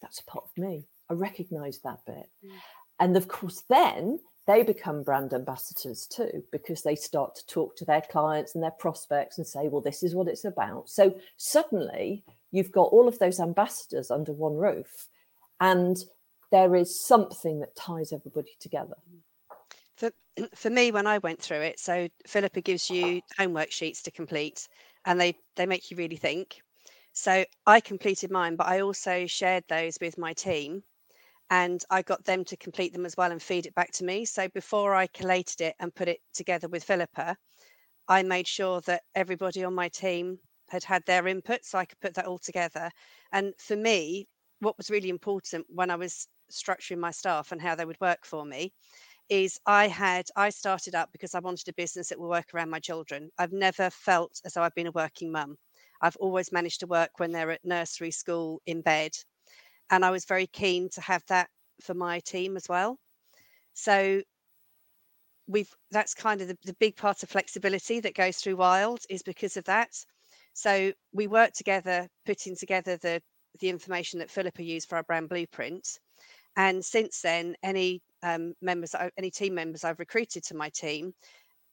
[0.00, 2.30] "That's a part of me." I recognize that bit.
[2.44, 2.50] Mm.
[2.98, 7.84] And of course, then they become brand ambassadors too, because they start to talk to
[7.84, 10.88] their clients and their prospects and say, well, this is what it's about.
[10.88, 15.08] So suddenly you've got all of those ambassadors under one roof,
[15.60, 15.96] and
[16.50, 18.96] there is something that ties everybody together.
[19.96, 20.10] For,
[20.54, 24.66] for me, when I went through it, so Philippa gives you homework sheets to complete,
[25.04, 26.62] and they, they make you really think.
[27.12, 30.82] So I completed mine, but I also shared those with my team
[31.52, 34.24] and I got them to complete them as well and feed it back to me.
[34.24, 37.36] So before I collated it and put it together with Philippa,
[38.08, 40.38] I made sure that everybody on my team
[40.70, 42.90] had had their input so I could put that all together.
[43.32, 44.28] And for me,
[44.60, 48.24] what was really important when I was structuring my staff and how they would work
[48.24, 48.72] for me
[49.28, 52.70] is I had I started up because I wanted a business that will work around
[52.70, 53.30] my children.
[53.38, 55.56] I've never felt as though I've been a working mum.
[56.00, 59.12] I've always managed to work when they're at nursery, school, in bed,
[59.90, 61.48] and I was very keen to have that
[61.82, 62.98] for my team as well.
[63.74, 64.22] So
[65.46, 69.22] we've that's kind of the, the big part of flexibility that goes through Wild is
[69.22, 69.90] because of that.
[70.54, 73.20] So we work together, putting together the
[73.60, 75.98] the information that Philippa used for our brand blueprint.
[76.56, 81.14] And since then, any um, members, any team members I've recruited to my team,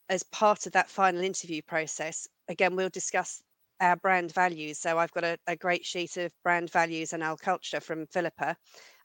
[0.10, 3.41] as part of that final interview process, again, we'll discuss
[3.82, 4.80] our brand values.
[4.80, 8.56] So I've got a, a, great sheet of brand values and our culture from Philippa,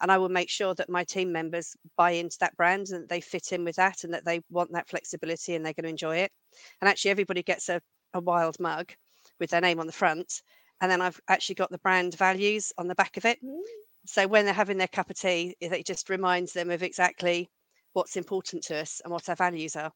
[0.00, 3.08] and I will make sure that my team members buy into that brand and that
[3.08, 5.90] they fit in with that and that they want that flexibility and they're going to
[5.90, 6.32] enjoy it.
[6.80, 7.80] And actually, everybody gets a,
[8.12, 8.92] a wild mug
[9.40, 10.42] with their name on the front,
[10.80, 13.38] and then I've actually got the brand values on the back of it.
[13.44, 13.60] Mm.
[14.06, 17.48] So when they're having their cup of tea, it just reminds them of exactly
[17.94, 19.92] what's important to us and what our values are.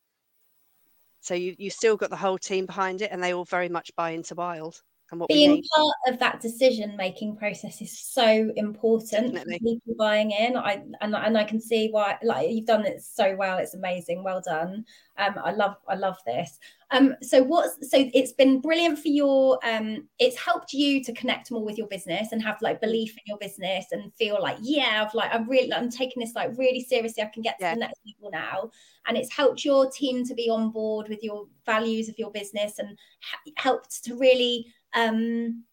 [1.20, 3.94] So you you still got the whole team behind it, and they all very much
[3.96, 9.34] buy into Wild and what being part of that decision making process is so important
[9.34, 9.58] Definitely.
[9.58, 10.56] people buying in.
[10.56, 14.22] I and, and i can see why like you've done it so well it's amazing
[14.22, 14.84] well done.
[15.16, 16.58] Um i love i love this.
[16.90, 21.50] Um so what's so it's been brilliant for your um it's helped you to connect
[21.50, 25.04] more with your business and have like belief in your business and feel like yeah
[25.04, 27.74] i've like i'm really i'm taking this like really seriously i can get to yeah.
[27.74, 28.70] the next level now.
[29.06, 32.78] And it's helped your team to be on board with your values of your business
[32.78, 35.64] and ha- helped to really um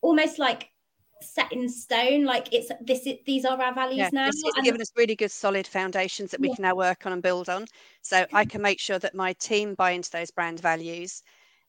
[0.00, 0.68] almost like
[1.22, 4.56] set in stone like it's this is, these are our values yeah, now it's, it's
[4.56, 6.54] and, given us really good solid foundations that we yeah.
[6.54, 7.64] can now work on and build on
[8.02, 11.22] so i can make sure that my team buy into those brand values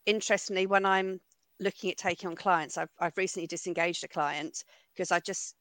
[0.06, 1.20] interestingly when i'm
[1.60, 4.64] looking at taking on clients i've, I've recently disengaged a client
[4.94, 5.56] because i just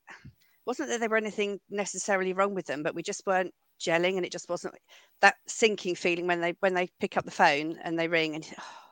[0.67, 4.25] wasn't that there were anything necessarily wrong with them but we just weren't gelling and
[4.25, 4.75] it just wasn't
[5.21, 8.47] that sinking feeling when they when they pick up the phone and they ring and
[8.59, 8.84] oh,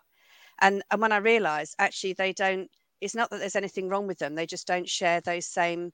[0.62, 2.70] and and when i realized actually they don't
[3.02, 4.36] it's not that there's anything wrong with them.
[4.36, 5.90] They just don't share those same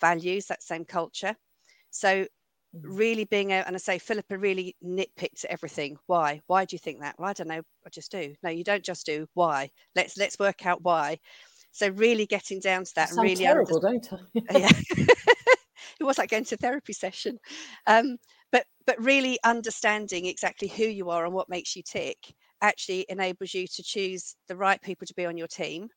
[0.00, 1.34] values that same culture.
[1.90, 2.94] So mm-hmm.
[2.96, 5.98] really being out and i say philippa really nitpicked everything.
[6.06, 6.40] Why?
[6.46, 7.16] Why do you think that?
[7.18, 7.62] Well i don't know.
[7.84, 8.32] I just do.
[8.42, 9.26] No you don't just do.
[9.34, 9.70] Why?
[9.96, 11.18] Let's let's work out why.
[11.72, 14.70] So really getting down to that and really terrible don't i yeah.
[16.00, 17.38] It was like going to a therapy session.
[17.86, 18.18] Um,
[18.52, 22.18] but but really understanding exactly who you are and what makes you tick
[22.62, 25.90] actually enables you to choose the right people to be on your team.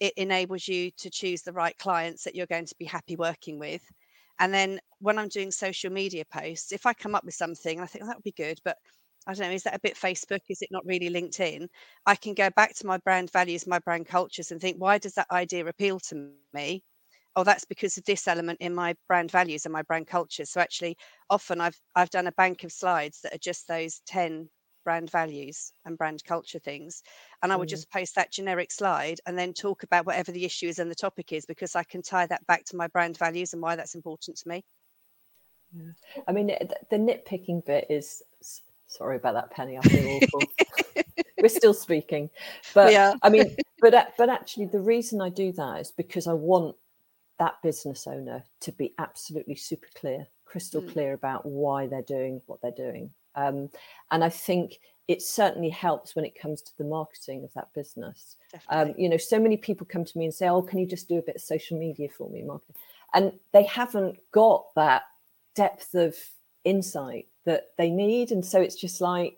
[0.00, 3.58] It enables you to choose the right clients that you're going to be happy working
[3.58, 3.82] with.
[4.38, 7.84] And then when I'm doing social media posts, if I come up with something and
[7.84, 8.76] I think oh, that would be good, but
[9.26, 10.40] I don't know, is that a bit Facebook?
[10.48, 11.68] Is it not really LinkedIn?
[12.06, 15.14] I can go back to my brand values, my brand cultures, and think, why does
[15.14, 16.82] that idea appeal to me?
[17.36, 20.44] Oh, that's because of this element in my brand values and my brand culture.
[20.44, 20.96] So actually,
[21.30, 24.50] often I've I've done a bank of slides that are just those 10
[24.84, 27.02] brand values and brand culture things.
[27.42, 27.72] And I would mm.
[27.72, 30.94] just post that generic slide and then talk about whatever the issue is and the
[30.94, 33.94] topic is because I can tie that back to my brand values and why that's
[33.94, 34.64] important to me.
[35.74, 36.22] Yeah.
[36.28, 38.22] I mean, the nitpicking bit is
[38.86, 39.78] sorry about that, Penny.
[39.78, 40.42] I feel awful.
[41.40, 42.30] We're still speaking,
[42.74, 43.14] but yeah.
[43.22, 46.76] I mean, but but actually, the reason I do that is because I want
[47.38, 50.92] that business owner to be absolutely super clear, crystal mm.
[50.92, 53.10] clear about why they're doing what they're doing.
[53.34, 53.70] Um,
[54.10, 58.36] and I think it certainly helps when it comes to the marketing of that business.
[58.68, 61.08] Um, you know, so many people come to me and say, "Oh, can you just
[61.08, 62.76] do a bit of social media for me, marketing?"
[63.14, 65.02] And they haven't got that
[65.54, 66.16] depth of
[66.64, 69.36] insight that they need, and so it's just like,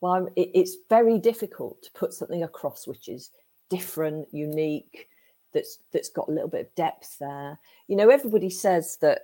[0.00, 3.30] well, it, it's very difficult to put something across which is
[3.70, 5.08] different, unique,
[5.52, 7.58] that's that's got a little bit of depth there.
[7.88, 9.22] You know, everybody says that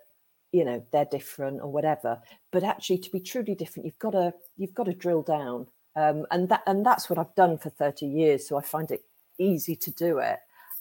[0.52, 4.32] you know they're different or whatever but actually to be truly different you've got to
[4.56, 8.06] you've got to drill down um, and that and that's what i've done for 30
[8.06, 9.04] years so i find it
[9.38, 10.38] easy to do it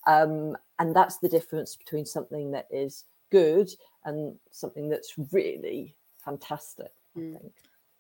[0.08, 3.70] um, and that's the difference between something that is good
[4.06, 7.40] and something that's really fantastic i mm.
[7.40, 7.54] think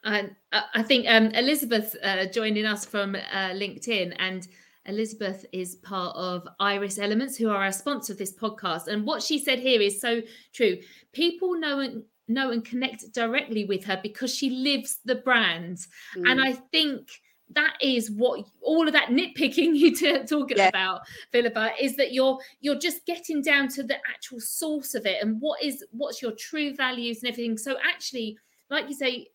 [0.04, 0.36] and
[0.74, 4.48] i think um, elizabeth uh, joining us from uh, linkedin and
[4.88, 8.88] Elizabeth is part of Iris Elements, who are our sponsor of this podcast.
[8.88, 10.22] And what she said here is so
[10.54, 10.78] true.
[11.14, 15.78] People know and know and connect directly with her because she lives the brand.
[16.18, 16.32] Mm.
[16.32, 17.10] And I think
[17.52, 20.68] that is what all of that nitpicking you t- talking yeah.
[20.68, 25.24] about philippa is that you're you're just getting down to the actual source of it
[25.24, 28.38] and what is what's your true values and everything so actually
[28.70, 29.26] like you say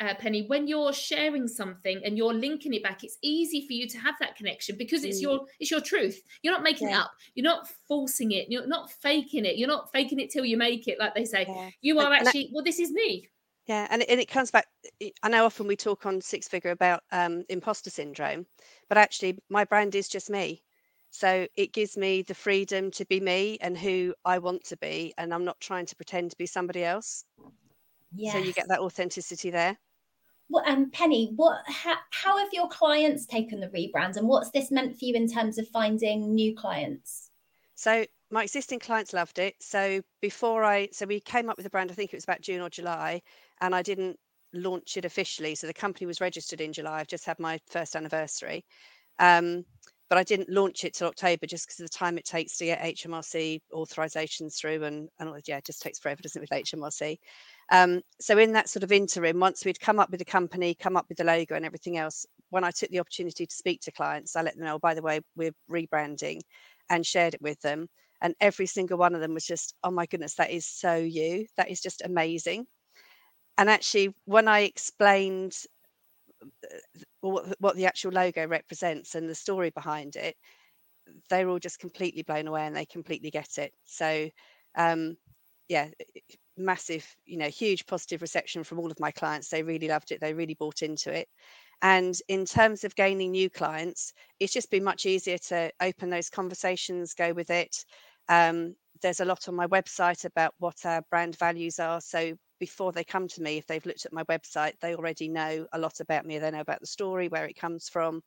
[0.00, 3.88] uh, Penny, when you're sharing something and you're linking it back, it's easy for you
[3.88, 5.22] to have that connection because it's mm.
[5.22, 6.20] your it's your truth.
[6.42, 6.96] You're not making yeah.
[6.96, 7.12] it up.
[7.34, 8.48] You're not forcing it.
[8.48, 9.56] You're not faking it.
[9.56, 11.46] You're not faking it till you make it, like they say.
[11.48, 11.70] Yeah.
[11.80, 12.50] You are and, actually.
[12.52, 13.28] well, this is me.
[13.66, 14.66] Yeah, and it, and it comes back.
[15.22, 18.46] I know often we talk on Six Figure about um, imposter syndrome,
[18.88, 20.62] but actually, my brand is just me.
[21.10, 25.14] So it gives me the freedom to be me and who I want to be,
[25.16, 27.24] and I'm not trying to pretend to be somebody else.
[28.12, 28.32] Yes.
[28.32, 29.78] So you get that authenticity there.
[30.48, 34.70] Well, um, Penny, what how, how have your clients taken the rebrand, and what's this
[34.70, 37.30] meant for you in terms of finding new clients?
[37.74, 39.54] So my existing clients loved it.
[39.60, 42.40] So before I, so we came up with the brand, I think it was about
[42.40, 43.22] June or July,
[43.60, 44.18] and I didn't
[44.52, 45.54] launch it officially.
[45.54, 47.00] So the company was registered in July.
[47.00, 48.64] I've just had my first anniversary.
[49.18, 49.64] Um,
[50.08, 52.66] but I didn't launch it till October just because of the time it takes to
[52.66, 57.16] get HMRC authorizations through, and, and yeah, it just takes forever, doesn't it, with HMRC?
[57.72, 60.96] Um, so in that sort of interim, once we'd come up with the company, come
[60.96, 63.92] up with the logo and everything else, when I took the opportunity to speak to
[63.92, 66.40] clients, I let them know, oh, by the way, we're rebranding,
[66.90, 67.88] and shared it with them,
[68.20, 71.46] and every single one of them was just, oh my goodness, that is so you,
[71.56, 72.66] that is just amazing.
[73.56, 75.54] And actually, when I explained
[77.20, 80.36] what, what the actual logo represents and the story behind it,
[81.28, 83.72] they're all just completely blown away and they completely get it.
[83.84, 84.28] So,
[84.76, 85.16] um,
[85.68, 85.88] yeah,
[86.56, 89.48] massive, you know, huge positive reception from all of my clients.
[89.48, 90.20] They really loved it.
[90.20, 91.28] They really bought into it.
[91.82, 96.30] And in terms of gaining new clients, it's just been much easier to open those
[96.30, 97.84] conversations, go with it.
[98.28, 102.00] Um, there's a lot on my website about what our brand values are.
[102.00, 105.66] So before they come to me, if they've looked at my website, they already know
[105.72, 106.38] a lot about me.
[106.38, 108.22] They know about the story, where it comes from,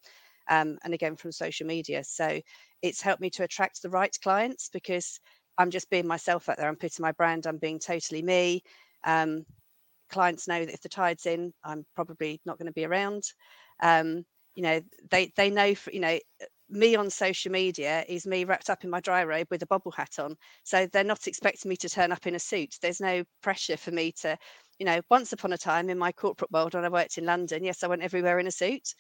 [0.50, 2.04] um, and again from social media.
[2.04, 2.42] So
[2.82, 5.20] it's helped me to attract the right clients because
[5.58, 6.68] I'm just being myself out there.
[6.68, 7.48] I'm putting my brand.
[7.48, 8.62] I'm being totally me.
[9.04, 9.46] Um,
[10.10, 13.24] clients know that if the tide's in, I'm probably not going to be around.
[13.82, 15.76] Um, you know, they they know.
[15.76, 16.20] For, you know,
[16.70, 19.92] me on social media is me wrapped up in my dry robe with a bobble
[19.92, 20.36] hat on.
[20.64, 22.76] So they're not expecting me to turn up in a suit.
[22.82, 24.38] There's no pressure for me to,
[24.80, 27.64] you know, once upon a time in my corporate world when I worked in London,
[27.64, 28.94] yes, I went everywhere in a suit,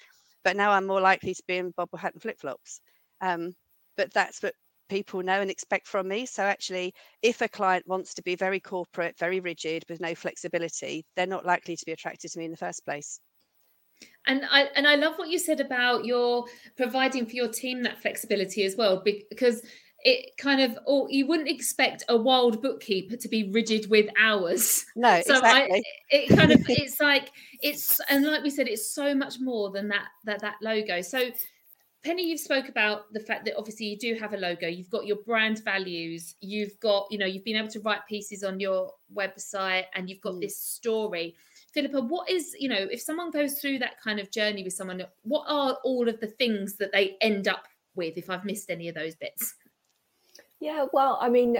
[0.44, 2.82] but now I'm more likely to be in bobble hat and flip flops.
[3.22, 3.56] Um,
[3.96, 4.56] but that's what
[4.90, 6.26] people know and expect from me.
[6.26, 11.06] So actually, if a client wants to be very corporate, very rigid with no flexibility,
[11.16, 13.20] they're not likely to be attracted to me in the first place.
[14.26, 18.02] And I and I love what you said about your providing for your team that
[18.02, 19.62] flexibility as well, because
[20.04, 24.86] it kind of or you wouldn't expect a wild bookkeeper to be rigid with hours.
[24.96, 25.78] No, so exactly.
[25.78, 27.32] I, it kind of it's like
[27.62, 31.02] it's and like we said, it's so much more than that that that logo.
[31.02, 31.32] So
[32.04, 35.06] Penny, you've spoke about the fact that obviously you do have a logo, you've got
[35.06, 38.94] your brand values, you've got, you know, you've been able to write pieces on your
[39.14, 40.42] website and you've got mm.
[40.42, 41.36] this story.
[41.78, 45.04] Philippa, what is, you know, if someone goes through that kind of journey with someone,
[45.22, 48.90] what are all of the things that they end up with if I've missed any
[48.90, 49.54] of those bits?
[50.60, 51.58] Yeah, well, I mean,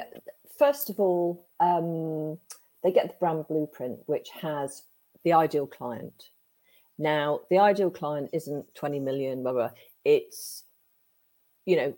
[0.58, 2.40] first of all, um,
[2.84, 4.86] they get the brand blueprint, which has
[5.24, 6.30] the ideal client.
[6.98, 9.70] Now, the ideal client isn't 20 million, blah, blah.
[10.04, 10.64] it's,
[11.68, 11.94] you know,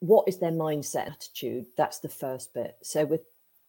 [0.00, 1.64] what is their mindset attitude?
[1.78, 2.76] That's the first bit.
[2.82, 3.22] So with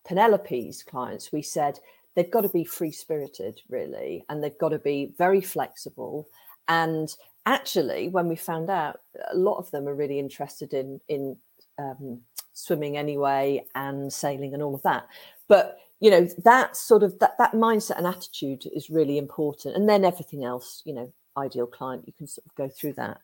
[0.05, 1.79] Penelope's clients, we said
[2.15, 6.28] they've got to be free spirited, really, and they've got to be very flexible.
[6.67, 9.01] And actually, when we found out,
[9.32, 11.38] a lot of them are really interested in in
[11.78, 12.21] um,
[12.54, 15.08] swimming anyway and sailing and all of that.
[15.47, 19.88] But you know that sort of that that mindset and attitude is really important, and
[19.88, 23.19] then everything else, you know, ideal client, you can sort of go through that.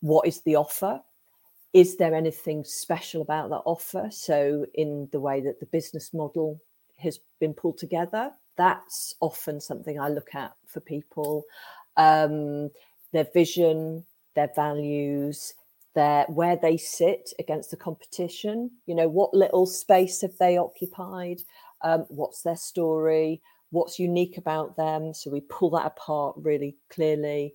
[0.00, 1.00] What is the offer?
[1.72, 4.08] Is there anything special about that offer?
[4.10, 6.60] So, in the way that the business model
[7.04, 8.32] has been pulled together.
[8.56, 11.44] That's often something I look at for people.
[11.96, 12.70] Um,
[13.12, 15.54] their vision, their values,
[15.94, 18.70] their where they sit against the competition.
[18.86, 21.40] You know, what little space have they occupied?
[21.82, 23.40] Um, what's their story?
[23.70, 25.14] What's unique about them?
[25.14, 27.54] So we pull that apart really clearly.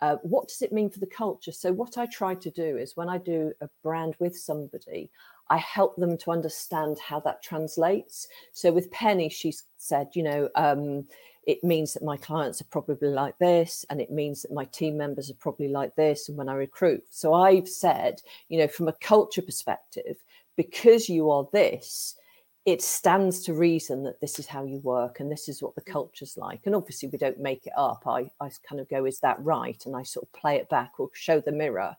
[0.00, 1.52] Uh, what does it mean for the culture?
[1.52, 5.10] So, what I try to do is when I do a brand with somebody,
[5.48, 8.28] I help them to understand how that translates.
[8.52, 11.06] So, with Penny, she said, you know, um,
[11.46, 14.96] it means that my clients are probably like this, and it means that my team
[14.96, 16.28] members are probably like this.
[16.28, 20.16] And when I recruit, so I've said, you know, from a culture perspective,
[20.56, 22.16] because you are this,
[22.66, 25.80] it stands to reason that this is how you work and this is what the
[25.80, 25.92] mm.
[25.92, 26.60] culture's like.
[26.66, 28.02] And obviously, we don't make it up.
[28.06, 29.82] I, I kind of go, is that right?
[29.86, 31.96] And I sort of play it back or show the mirror.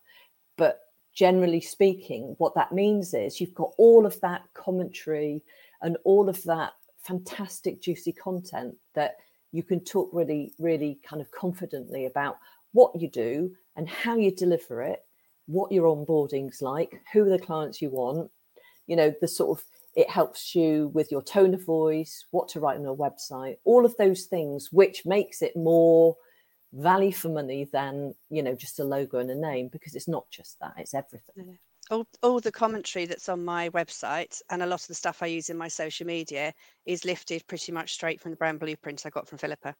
[0.58, 0.80] But
[1.14, 5.44] generally speaking, what that means is you've got all of that commentary
[5.82, 9.18] and all of that fantastic, juicy content that
[9.52, 12.38] you can talk really, really kind of confidently about
[12.74, 15.02] what you do and how you deliver it,
[15.48, 18.30] what your onboarding's like, who are the clients you want,
[18.88, 19.66] you know, the sort of
[19.96, 23.86] it helps you with your tone of voice, what to write on your website, all
[23.86, 26.16] of those things, which makes it more
[26.74, 30.30] value for money than you know just a logo and a name because it's not
[30.30, 31.36] just that; it's everything.
[31.36, 31.54] Yeah.
[31.90, 35.26] All, all the commentary that's on my website and a lot of the stuff I
[35.26, 36.54] use in my social media
[36.86, 39.76] is lifted pretty much straight from the brand blueprint I got from Philippa.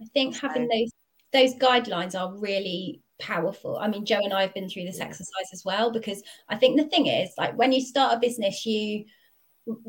[0.00, 0.92] I think having those
[1.32, 3.76] those guidelines are really powerful.
[3.78, 6.76] I mean, Jo and I have been through this exercise as well because I think
[6.76, 9.04] the thing is, like, when you start a business, you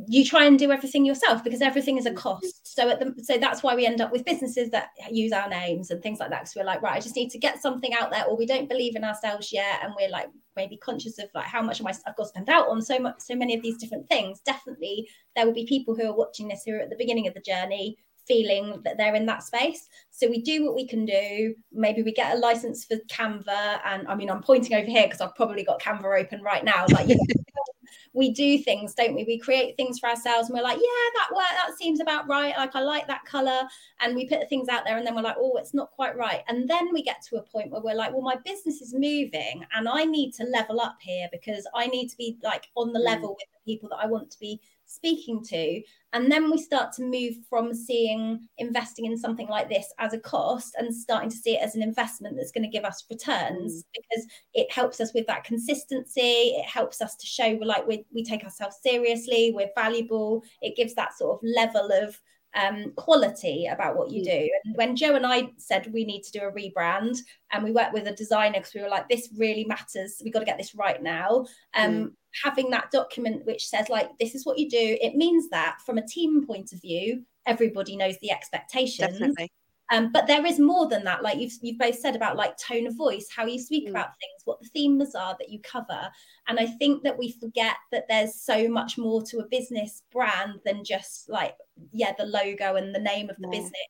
[0.08, 2.18] you try and do everything yourself because everything is a mm-hmm.
[2.18, 2.76] cost.
[2.76, 5.90] So at the so that's why we end up with businesses that use our names
[5.90, 6.42] and things like that.
[6.42, 8.70] Because we're like, right, I just need to get something out there, or we don't
[8.70, 11.94] believe in ourselves yet, and we're like maybe conscious of like how much am I
[12.06, 14.42] I've got to spend out on so much so many of these different things.
[14.42, 17.34] Definitely, there will be people who are watching this who are at the beginning of
[17.34, 17.98] the journey
[18.30, 19.90] feeling that they're in that space.
[20.12, 21.56] So we do what we can do.
[21.74, 23.82] Maybe we get a license for Canva.
[23.84, 26.86] And I mean, I'm pointing over here because I've probably got Canva open right now.
[26.92, 27.24] Like, you know,
[28.14, 29.24] we do things, don't we?
[29.24, 32.56] We create things for ourselves and we're like, yeah, that work, that seems about right.
[32.56, 33.62] Like I like that color.
[34.00, 36.44] And we put things out there and then we're like, oh, it's not quite right.
[36.48, 39.66] And then we get to a point where we're like, well, my business is moving
[39.74, 43.00] and I need to level up here because I need to be like on the
[43.00, 43.06] mm.
[43.06, 45.82] level with the people that I want to be speaking to.
[46.14, 50.20] And then we start to move from seeing investing in something like this as a
[50.20, 53.84] cost and starting to see it as an investment that's going to give us returns
[53.84, 53.88] mm.
[53.94, 54.26] because
[54.56, 56.56] it helps us with that consistency.
[56.58, 60.44] It helps us to show we're like we, we take ourselves seriously, we're valuable.
[60.62, 62.20] It gives that sort of level of
[62.56, 64.26] um, quality about what you mm.
[64.26, 64.50] do.
[64.64, 67.18] And when Jo and I said we need to do a rebrand,
[67.52, 70.22] and we worked with a designer because we were like, this really matters.
[70.24, 71.46] We've got to get this right now.
[71.76, 72.12] Um, mm.
[72.44, 75.98] Having that document which says, like, this is what you do, it means that from
[75.98, 79.14] a team point of view, everybody knows the expectations.
[79.14, 79.52] Definitely.
[79.92, 81.24] Um, but there is more than that.
[81.24, 83.90] Like you've you've both said about like tone of voice, how you speak mm.
[83.90, 86.10] about things, what the themes are that you cover.
[86.48, 90.60] And I think that we forget that there's so much more to a business brand
[90.66, 91.56] than just like
[91.92, 93.60] yeah the logo and the name of the yeah.
[93.60, 93.88] business.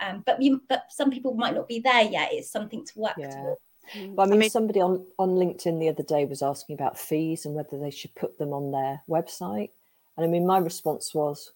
[0.00, 2.30] Um, but you but some people might not be there yet.
[2.32, 3.30] It's something to work yeah.
[3.30, 3.60] towards.
[3.94, 4.14] Mm.
[4.14, 7.54] Well, I mean, somebody on, on LinkedIn the other day was asking about fees and
[7.54, 9.70] whether they should put them on their website.
[10.16, 11.52] And I mean, my response was,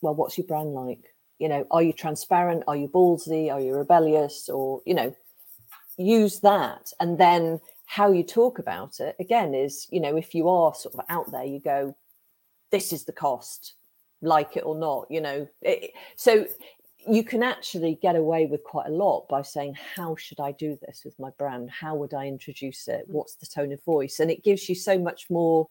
[0.00, 1.14] well, what's your brand like?
[1.38, 2.64] You know are you transparent?
[2.66, 3.52] Are you ballsy?
[3.52, 4.48] Are you rebellious?
[4.48, 5.14] Or you know
[5.98, 6.92] use that.
[7.00, 10.94] And then how you talk about it again is you know if you are sort
[10.94, 11.96] of out there you go
[12.70, 13.74] this is the cost.
[14.22, 15.48] Like it or not you know.
[15.62, 16.46] It, so
[17.08, 20.76] you can actually get away with quite a lot by saying how should i do
[20.84, 21.70] this with my brand?
[21.70, 23.08] How would i introduce it?
[23.08, 23.12] Mm.
[23.12, 24.20] What's the tone of voice?
[24.20, 25.68] And it gives you so much more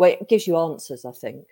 [0.00, 1.44] well it gives you answers i think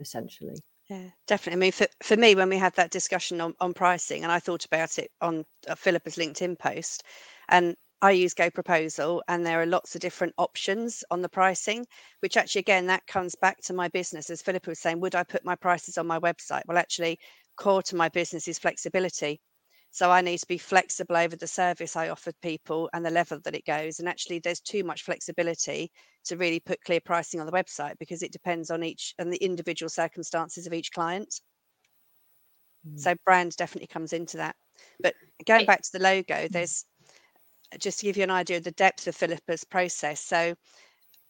[0.00, 0.56] essentially
[0.92, 1.58] yeah, definitely.
[1.58, 4.38] I mean, for, for me, when we had that discussion on, on pricing, and I
[4.38, 7.04] thought about it on uh, Philippa's LinkedIn post,
[7.48, 11.86] and I use GoProposal, and there are lots of different options on the pricing,
[12.20, 14.28] which actually, again, that comes back to my business.
[14.28, 16.62] As Philippa was saying, would I put my prices on my website?
[16.66, 17.18] Well, actually,
[17.56, 19.40] core to my business is flexibility.
[19.94, 23.38] So I need to be flexible over the service I offer people and the level
[23.44, 23.98] that it goes.
[23.98, 25.92] And actually, there's too much flexibility
[26.24, 29.44] to really put clear pricing on the website because it depends on each and the
[29.44, 31.40] individual circumstances of each client.
[32.88, 32.98] Mm.
[32.98, 34.56] So brand definitely comes into that.
[34.98, 35.14] But
[35.46, 36.48] going back to the logo, mm.
[36.48, 36.86] there's
[37.78, 40.20] just to give you an idea of the depth of Philippa's process.
[40.20, 40.54] So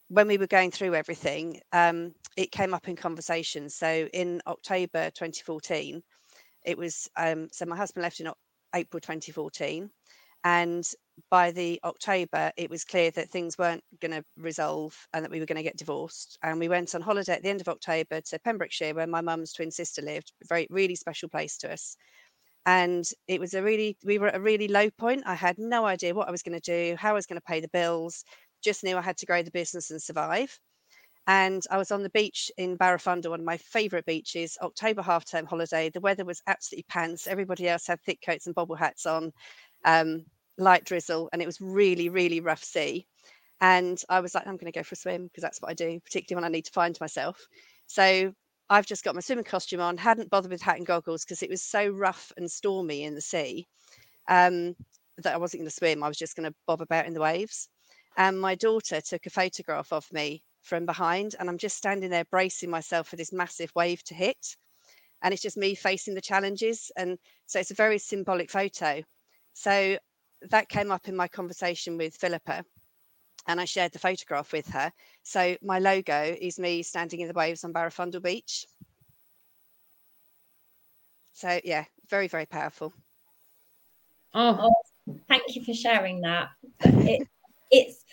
[0.07, 3.69] when we were going through everything, um, it came up in conversation.
[3.69, 6.01] So in October 2014,
[6.65, 8.27] it was um, so my husband left in
[8.75, 9.89] April 2014.
[10.43, 10.85] And
[11.29, 15.39] by the October, it was clear that things weren't going to resolve and that we
[15.39, 16.37] were going to get divorced.
[16.43, 19.53] And we went on holiday at the end of October to Pembrokeshire, where my mum's
[19.53, 21.95] twin sister lived, very, really special place to us.
[22.65, 25.23] And it was a really, we were at a really low point.
[25.25, 27.45] I had no idea what I was going to do, how I was going to
[27.45, 28.23] pay the bills,
[28.63, 30.57] just knew I had to grow the business and survive.
[31.27, 35.25] And I was on the beach in Barafundle, one of my favourite beaches, October half
[35.25, 35.89] term holiday.
[35.89, 37.27] The weather was absolutely pants.
[37.27, 39.31] Everybody else had thick coats and bobble hats on,
[39.85, 40.25] um,
[40.57, 43.07] light drizzle, and it was really, really rough sea.
[43.61, 45.73] And I was like, I'm going to go for a swim because that's what I
[45.73, 47.47] do, particularly when I need to find myself.
[47.87, 48.33] So
[48.69, 51.49] I've just got my swimming costume on, hadn't bothered with hat and goggles because it
[51.49, 53.67] was so rough and stormy in the sea
[54.27, 54.75] um,
[55.19, 56.03] that I wasn't going to swim.
[56.03, 57.69] I was just going to bob about in the waves.
[58.17, 62.25] And my daughter took a photograph of me from behind and I'm just standing there
[62.25, 64.55] bracing myself for this massive wave to hit.
[65.21, 66.91] And it's just me facing the challenges.
[66.97, 69.03] And so it's a very symbolic photo.
[69.53, 69.97] So
[70.49, 72.65] that came up in my conversation with Philippa
[73.47, 74.91] and I shared the photograph with her.
[75.23, 78.65] So my logo is me standing in the waves on Barafundle Beach.
[81.33, 82.93] So yeah, very, very powerful.
[84.33, 84.73] Oh,
[85.27, 86.49] thank you for sharing that.
[86.83, 87.27] It,
[87.71, 88.03] it's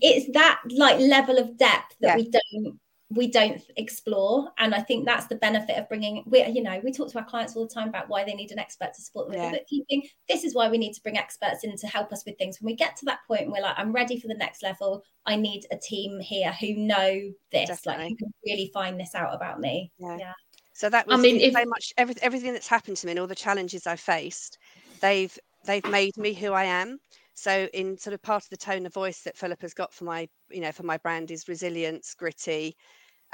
[0.00, 2.16] it's that like level of depth that yeah.
[2.16, 2.78] we don't
[3.10, 6.92] we don't explore and i think that's the benefit of bringing we you know we
[6.92, 9.28] talk to our clients all the time about why they need an expert to support
[9.28, 9.50] them yeah.
[9.50, 12.36] with bookkeeping this is why we need to bring experts in to help us with
[12.38, 14.62] things when we get to that point and we're like i'm ready for the next
[14.62, 17.20] level i need a team here who know
[17.52, 18.04] this Definitely.
[18.04, 20.32] like who can really find this out about me yeah, yeah.
[20.72, 21.52] so that was I mean, if...
[21.68, 24.58] much every, everything that's happened to me and all the challenges i faced
[25.00, 26.98] they've they've made me who i am
[27.34, 30.04] So in sort of part of the tone of voice that Philip has got for
[30.04, 32.76] my, you know, for my brand is resilience, gritty,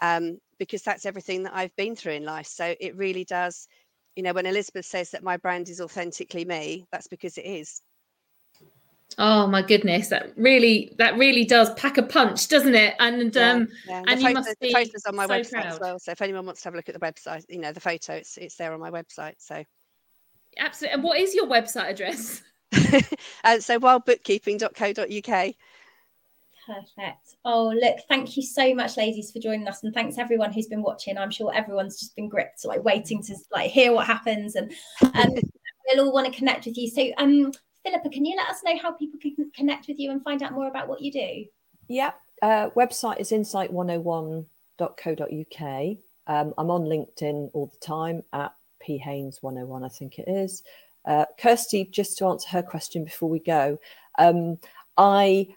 [0.00, 2.46] um, because that's everything that I've been through in life.
[2.46, 3.68] So it really does,
[4.16, 7.82] you know, when Elizabeth says that my brand is authentically me, that's because it is.
[9.18, 12.94] Oh my goodness, that really that really does pack a punch, doesn't it?
[13.00, 14.02] And yeah, um yeah.
[14.06, 15.66] and, you must be the photos on my so website proud.
[15.66, 15.98] as well.
[15.98, 18.14] So if anyone wants to have a look at the website, you know, the photo
[18.14, 19.34] it's it's there on my website.
[19.38, 19.64] So
[20.56, 20.94] absolutely.
[20.94, 22.42] And what is your website address?
[23.44, 25.54] uh, so wildbookkeeping.co.uk.
[26.66, 27.36] Perfect.
[27.44, 30.82] Oh, look, thank you so much, ladies, for joining us, and thanks everyone who's been
[30.82, 31.18] watching.
[31.18, 34.72] I'm sure everyone's just been gripped, like waiting to like hear what happens, and
[35.14, 35.34] um,
[35.88, 36.88] we'll all want to connect with you.
[36.88, 37.52] So, um,
[37.84, 40.52] Philippa, can you let us know how people can connect with you and find out
[40.52, 41.46] more about what you do?
[41.88, 42.12] Yeah,
[42.42, 45.96] uh, website is insight101.co.uk.
[46.26, 50.62] Um, I'm on LinkedIn all the time at p haynes 101, I think it is.
[51.04, 53.78] Uh, Kirsty, just to answer her question before we go,
[54.18, 54.58] um,
[54.96, 55.48] I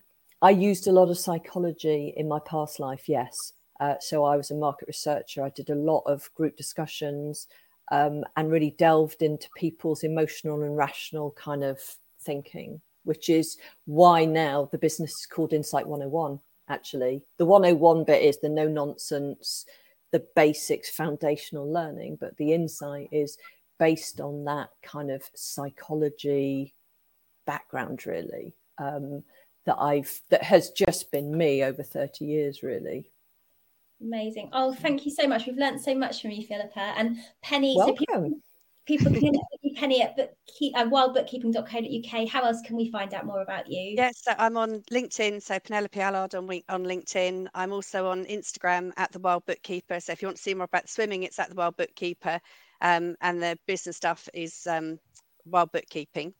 [0.41, 3.07] I used a lot of psychology in my past life.
[3.07, 5.43] Yes, uh, so I was a market researcher.
[5.43, 7.47] I did a lot of group discussions
[7.91, 11.79] um, and really delved into people's emotional and rational kind of
[12.21, 16.39] thinking, which is why now the business is called Insight 101.
[16.69, 19.65] Actually, the 101 bit is the no nonsense,
[20.11, 23.37] the basics, foundational learning, but the insight is
[23.79, 26.75] based on that kind of psychology
[27.45, 28.55] background, really.
[28.77, 29.23] Um,
[29.65, 33.09] that I've that has just been me over 30 years, really.
[34.01, 34.49] Amazing.
[34.51, 35.45] Oh, thank you so much.
[35.45, 36.93] We've learned so much from you, Philippa.
[36.97, 37.95] And Penny, Welcome.
[37.95, 38.05] So
[38.85, 42.29] people, people can you Penny at bookkeep, uh, wildbookkeeping.co.uk.
[42.29, 43.95] How else can we find out more about you?
[43.97, 45.41] Yes, so I'm on LinkedIn.
[45.41, 47.47] So Penelope Allard on, on LinkedIn.
[47.53, 49.99] I'm also on Instagram at the Wild Bookkeeper.
[49.99, 52.39] So if you want to see more about swimming, it's at the Wild Bookkeeper.
[52.83, 54.99] Um, and the business stuff is um,
[55.45, 56.33] Wild Bookkeeping.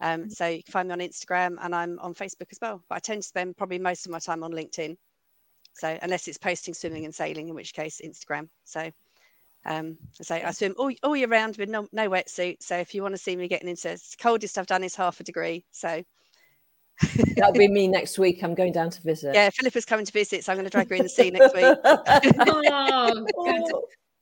[0.00, 0.30] Um, mm-hmm.
[0.30, 2.82] so you can find me on Instagram and I'm on Facebook as well.
[2.88, 4.96] But I tend to spend probably most of my time on LinkedIn.
[5.74, 8.48] So unless it's posting swimming and sailing, in which case Instagram.
[8.64, 8.90] So
[9.66, 12.62] um, so I swim all, all year round with no, no wetsuit.
[12.62, 15.20] So if you want to see me getting into the coldest I've done is half
[15.20, 15.64] a degree.
[15.70, 16.04] So
[17.36, 18.44] that'll be me next week.
[18.44, 19.34] I'm going down to visit.
[19.34, 21.54] Yeah, Philippa's coming to visit, so I'm going to drag her in the sea next
[21.54, 21.64] week.
[21.84, 23.26] oh,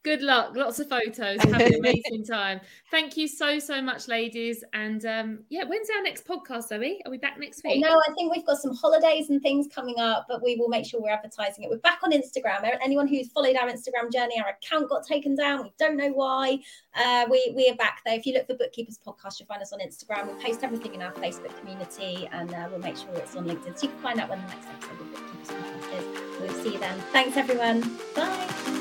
[0.04, 0.56] Good luck.
[0.56, 1.40] Lots of photos.
[1.42, 2.60] Have an amazing time.
[2.90, 4.64] Thank you so, so much, ladies.
[4.72, 7.00] And um, yeah, when's our next podcast, Zoe?
[7.06, 7.80] Are we back next week?
[7.80, 10.86] No, I think we've got some holidays and things coming up, but we will make
[10.86, 11.70] sure we're advertising it.
[11.70, 12.68] We're back on Instagram.
[12.82, 15.62] Anyone who's followed our Instagram journey, our account got taken down.
[15.62, 16.58] We don't know why.
[16.96, 18.14] Uh, we, we are back though.
[18.14, 20.34] If you look for Bookkeepers Podcast, you'll find us on Instagram.
[20.34, 23.78] We post everything in our Facebook community and uh, we'll make sure it's on LinkedIn.
[23.78, 26.40] So you can find out when the next episode of Bookkeepers Podcast is.
[26.40, 26.98] We'll see you then.
[27.12, 27.98] Thanks, everyone.
[28.16, 28.71] Bye.